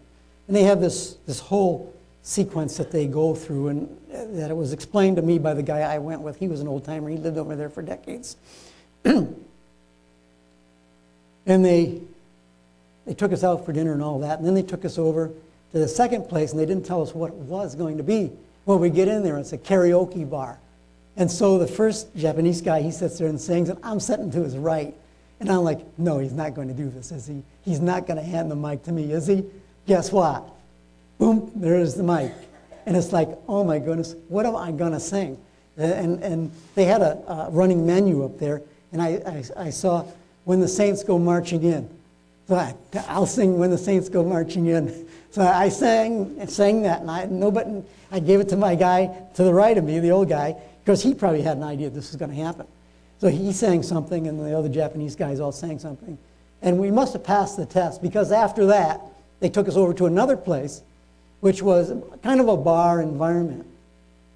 and 0.48 0.58
they 0.58 0.64
have 0.64 0.82
this, 0.82 1.18
this 1.28 1.40
whole 1.40 1.94
sequence 2.24 2.76
that 2.78 2.92
they 2.92 3.06
go 3.06 3.36
through, 3.36 3.68
and 3.68 3.98
uh, 4.12 4.26
that 4.32 4.50
it 4.50 4.58
was 4.58 4.74
explained 4.74 5.18
to 5.18 5.22
me 5.22 5.38
by 5.38 5.54
the 5.54 5.62
guy 5.62 5.82
I 5.82 6.00
went 6.00 6.22
with. 6.22 6.38
He 6.38 6.48
was 6.48 6.60
an 6.60 6.68
old 6.68 6.84
timer, 6.84 7.10
he 7.10 7.18
lived 7.18 7.38
over 7.38 7.56
there 7.56 7.70
for 7.70 7.84
decades. 7.84 8.36
and 11.46 11.64
they, 11.64 12.02
they 13.06 13.14
took 13.14 13.32
us 13.32 13.44
out 13.44 13.66
for 13.66 13.74
dinner 13.74 13.94
and 13.94 14.02
all 14.02 14.20
that, 14.20 14.40
and 14.40 14.48
then 14.48 14.54
they 14.54 14.64
took 14.64 14.86
us 14.86 14.98
over 14.98 15.28
to 15.28 15.80
the 15.80 15.88
second 15.88 16.30
place, 16.30 16.52
and 16.52 16.60
they 16.60 16.66
didn't 16.66 16.86
tell 16.86 17.02
us 17.02 17.14
what 17.14 17.32
it 17.32 17.36
was 17.36 17.76
going 17.76 17.98
to 17.98 18.04
be. 18.04 18.32
When 18.66 18.80
we 18.80 18.90
get 18.90 19.08
in 19.08 19.24
there, 19.24 19.38
it's 19.38 19.54
a 19.54 19.58
karaoke 19.58 20.30
bar. 20.30 20.58
And 21.18 21.30
so 21.30 21.58
the 21.58 21.68
first 21.68 22.16
Japanese 22.16 22.62
guy, 22.62 22.82
he 22.82 22.92
sits 22.92 23.20
there 23.20 23.28
and 23.28 23.40
sings, 23.40 23.70
and 23.70 23.80
I'm 23.84 24.00
sitting 24.00 24.32
to 24.32 24.44
his 24.44 24.58
right. 24.58 24.94
And 25.40 25.52
I'm 25.52 25.64
like, 25.64 25.82
no, 25.98 26.20
he's 26.20 26.32
not 26.32 26.54
going 26.54 26.70
to 26.70 26.74
do 26.74 26.90
this, 26.90 27.12
is 27.12 27.28
he? 27.28 27.44
He's 27.64 27.80
not 27.80 28.08
going 28.08 28.18
to 28.18 28.24
hand 28.24 28.50
the 28.50 28.56
mic 28.56 28.84
to 28.84 28.92
me, 28.92 29.12
is 29.12 29.28
he? 29.28 29.44
Guess 29.88 30.12
what? 30.12 30.44
Boom, 31.18 31.52
there's 31.56 31.96
the 31.96 32.04
mic. 32.04 32.32
And 32.86 32.96
it's 32.96 33.12
like, 33.12 33.30
oh 33.48 33.64
my 33.64 33.80
goodness, 33.80 34.16
what 34.30 34.46
am 34.46 34.56
I 34.56 34.72
going 34.72 34.94
to 34.94 35.00
sing? 35.00 35.38
And, 35.78 36.24
and 36.24 36.52
they 36.76 36.86
had 36.86 37.02
a, 37.02 37.18
a 37.28 37.50
running 37.50 37.86
menu 37.86 38.24
up 38.24 38.40
there, 38.40 38.62
and 38.92 39.02
I, 39.02 39.44
I, 39.58 39.66
I, 39.66 39.70
saw 39.72 40.06
When 40.46 40.60
the 40.60 40.68
Saints 40.68 41.04
Go 41.04 41.18
Marching 41.18 41.64
In. 41.64 41.90
So 42.48 42.56
I, 42.56 42.76
I'll 43.08 43.26
sing 43.26 43.58
When 43.58 43.70
the 43.70 43.78
Saints 43.78 44.10
Go 44.10 44.24
Marching 44.24 44.68
In. 44.68 45.08
So 45.32 45.42
I 45.42 45.70
sang, 45.70 46.46
sang 46.48 46.84
that, 46.84 47.02
and 47.02 47.10
I, 47.10 47.26
nobody, 47.26 47.82
I 48.12 48.20
gave 48.20 48.40
it 48.40 48.50
to 48.50 48.58
my 48.58 48.76
guy 48.76 49.10
to 49.36 49.44
the 49.44 49.54
right 49.54 49.78
of 49.78 49.84
me, 49.84 50.00
the 50.00 50.12
old 50.12 50.30
guy, 50.30 50.56
because 50.84 51.02
he 51.02 51.14
probably 51.14 51.42
had 51.42 51.58
an 51.58 51.64
idea 51.64 51.90
this 51.90 52.12
was 52.12 52.18
going 52.18 52.30
to 52.30 52.38
happen. 52.38 52.68
So 53.20 53.30
he 53.30 53.52
sang 53.54 53.82
something, 53.84 54.28
and 54.28 54.40
the 54.40 54.58
other 54.58 54.70
Japanese 54.70 55.16
guys 55.16 55.40
all 55.40 55.52
sang 55.52 55.80
something. 55.80 56.18
And 56.62 56.78
we 56.78 56.92
must 56.92 57.14
have 57.14 57.24
passed 57.24 57.58
the 57.58 57.66
test, 57.66 58.02
because 58.02 58.32
after 58.32 58.68
that, 58.68 59.02
they 59.40 59.50
took 59.50 59.68
us 59.68 59.76
over 59.76 59.94
to 59.96 60.06
another 60.06 60.38
place, 60.38 60.82
which 61.40 61.62
was 61.62 61.92
kind 62.22 62.40
of 62.40 62.48
a 62.48 62.58
bar 62.58 63.02
environment. 63.02 63.66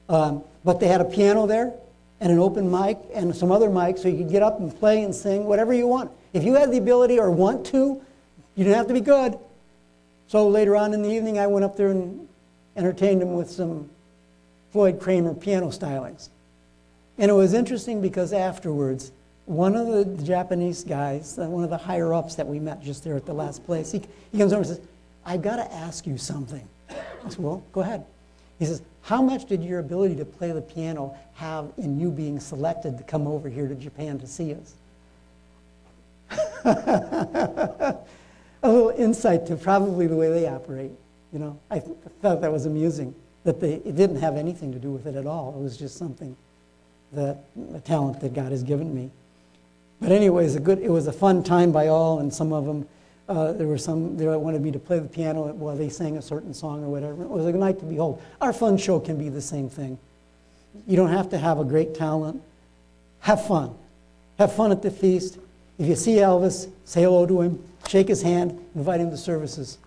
Um, 0.10 0.44
but 0.64 0.80
they 0.80 0.88
had 0.88 1.02
a 1.02 1.06
piano 1.06 1.46
there, 1.48 1.74
and 2.20 2.32
an 2.32 2.40
open 2.40 2.70
mic, 2.70 2.98
and 3.14 3.36
some 3.36 3.52
other 3.52 3.70
mics, 3.70 4.00
so 4.00 4.08
you 4.08 4.18
could 4.18 4.32
get 4.32 4.42
up 4.42 4.60
and 4.60 4.78
play 4.80 5.04
and 5.04 5.14
sing 5.14 5.46
whatever 5.46 5.74
you 5.74 5.88
want. 5.88 6.12
If 6.34 6.44
you 6.44 6.56
had 6.56 6.72
the 6.72 6.78
ability 6.78 7.20
or 7.20 7.30
want 7.30 7.66
to, 7.68 8.02
you 8.56 8.64
didn't 8.64 8.76
have 8.76 8.88
to 8.88 8.94
be 8.94 9.02
good. 9.02 9.38
So 10.28 10.48
later 10.48 10.76
on 10.76 10.94
in 10.94 11.04
the 11.04 11.10
evening, 11.10 11.38
I 11.38 11.48
went 11.48 11.64
up 11.64 11.78
there 11.78 11.90
and 11.90 12.28
entertained 12.76 13.22
him 13.22 13.34
with 13.36 13.50
some 13.50 13.90
Floyd 14.72 15.00
Cramer 15.00 15.34
piano 15.34 15.68
stylings. 15.68 16.30
And 17.18 17.32
it 17.32 17.34
was 17.34 17.54
interesting 17.54 18.02
because 18.02 18.34
afterwards, 18.34 19.12
one 19.46 19.76
of 19.76 19.88
the 19.88 20.24
Japanese 20.24 20.84
guys, 20.84 21.40
uh, 21.40 21.48
one 21.48 21.64
of 21.64 21.70
the 21.70 21.78
higher 21.78 22.14
ups 22.14 22.36
that 22.36 22.46
we 22.46 22.60
met 22.60 22.82
just 22.84 23.04
there 23.04 23.16
at 23.16 23.26
the 23.26 23.34
last 23.34 23.66
place, 23.66 23.92
he, 23.92 24.02
he 24.32 24.38
comes 24.38 24.52
over 24.52 24.62
and 24.62 24.68
says, 24.68 24.82
I've 25.26 25.42
got 25.42 25.56
to 25.56 25.74
ask 25.74 26.06
you 26.06 26.18
something. 26.18 26.68
I 26.90 27.30
said, 27.30 27.40
Well, 27.40 27.64
go 27.72 27.82
ahead. 27.82 28.06
He 28.60 28.66
says, 28.66 28.82
How 29.02 29.22
much 29.22 29.46
did 29.46 29.64
your 29.64 29.80
ability 29.80 30.16
to 30.16 30.26
play 30.26 30.52
the 30.52 30.62
piano 30.62 31.16
have 31.36 31.72
in 31.78 32.00
you 32.00 32.10
being 32.12 32.40
selected 32.40 32.98
to 32.98 33.04
come 33.04 33.28
over 33.28 33.50
here 33.50 33.68
to 33.68 33.76
Japan 33.76 34.20
to 34.20 34.28
see 34.28 34.56
us? 34.56 34.74
a 36.66 37.98
little 38.64 38.90
insight 38.90 39.46
to 39.48 39.56
probably 39.56 40.08
the 40.08 40.16
way 40.16 40.30
they 40.30 40.48
operate. 40.48 40.92
You 41.32 41.40
know, 41.40 41.60
I 41.70 41.80
th- 41.80 41.98
thought 42.22 42.42
that 42.42 42.52
was 42.52 42.66
amusing 42.66 43.14
that 43.44 43.60
they, 43.60 43.76
it 43.76 43.96
didn't 43.96 44.18
have 44.18 44.36
anything 44.36 44.74
to 44.74 44.80
do 44.80 44.92
with 44.92 45.08
it 45.08 45.16
at 45.16 45.26
all. 45.26 45.54
It 45.58 45.62
was 45.62 45.78
just 45.78 45.98
something 45.98 46.36
that 47.14 47.46
a 47.74 47.80
talent 47.80 48.20
that 48.22 48.34
God 48.34 48.52
has 48.52 48.64
given 48.64 48.94
me. 48.94 49.10
But 50.02 50.12
anyways, 50.12 50.56
a 50.56 50.60
good, 50.60 50.80
it 50.80 50.90
was 50.90 51.08
a 51.08 51.14
fun 51.14 51.44
time 51.44 51.72
by 51.72 51.88
all, 51.88 52.20
and 52.20 52.34
some 52.34 52.52
of 52.54 52.66
them, 52.66 52.88
uh, 53.30 53.54
there 53.54 53.68
were 53.68 53.78
some 53.78 54.16
that 54.18 54.40
wanted 54.40 54.62
me 54.62 54.72
to 54.72 54.80
play 54.80 55.00
the 55.00 55.08
piano 55.08 55.54
while 55.54 55.76
they 55.76 55.90
sang 55.90 56.18
a 56.18 56.22
certain 56.22 56.54
song 56.54 56.84
or 56.84 56.88
whatever. 56.88 57.24
It 57.24 57.30
was 57.30 57.46
a 57.46 57.52
night 57.52 57.80
to 57.80 57.86
behold. 57.86 58.22
Our 58.40 58.54
fun 58.54 58.78
show 58.78 59.00
can 59.00 59.18
be 59.18 59.30
the 59.30 59.42
same 59.42 59.70
thing. 59.70 59.98
You 60.86 60.96
don't 60.96 61.10
have 61.10 61.30
to 61.32 61.38
have 61.38 61.60
a 61.60 61.66
great 61.66 61.96
talent. 61.96 62.42
Have 63.22 63.46
fun. 63.46 63.76
Have 64.40 64.54
fun 64.54 64.72
at 64.72 64.82
the 64.82 64.92
feast. 64.92 65.38
If 65.78 65.88
you 65.88 65.96
see 65.96 66.16
Elvis, 66.16 66.70
say 66.86 67.04
hello 67.04 67.26
to 67.26 67.42
him, 67.42 67.64
shake 67.88 68.08
his 68.08 68.22
hand, 68.22 68.58
invite 68.76 69.00
him 69.00 69.10
to 69.12 69.18
services. 69.18 69.78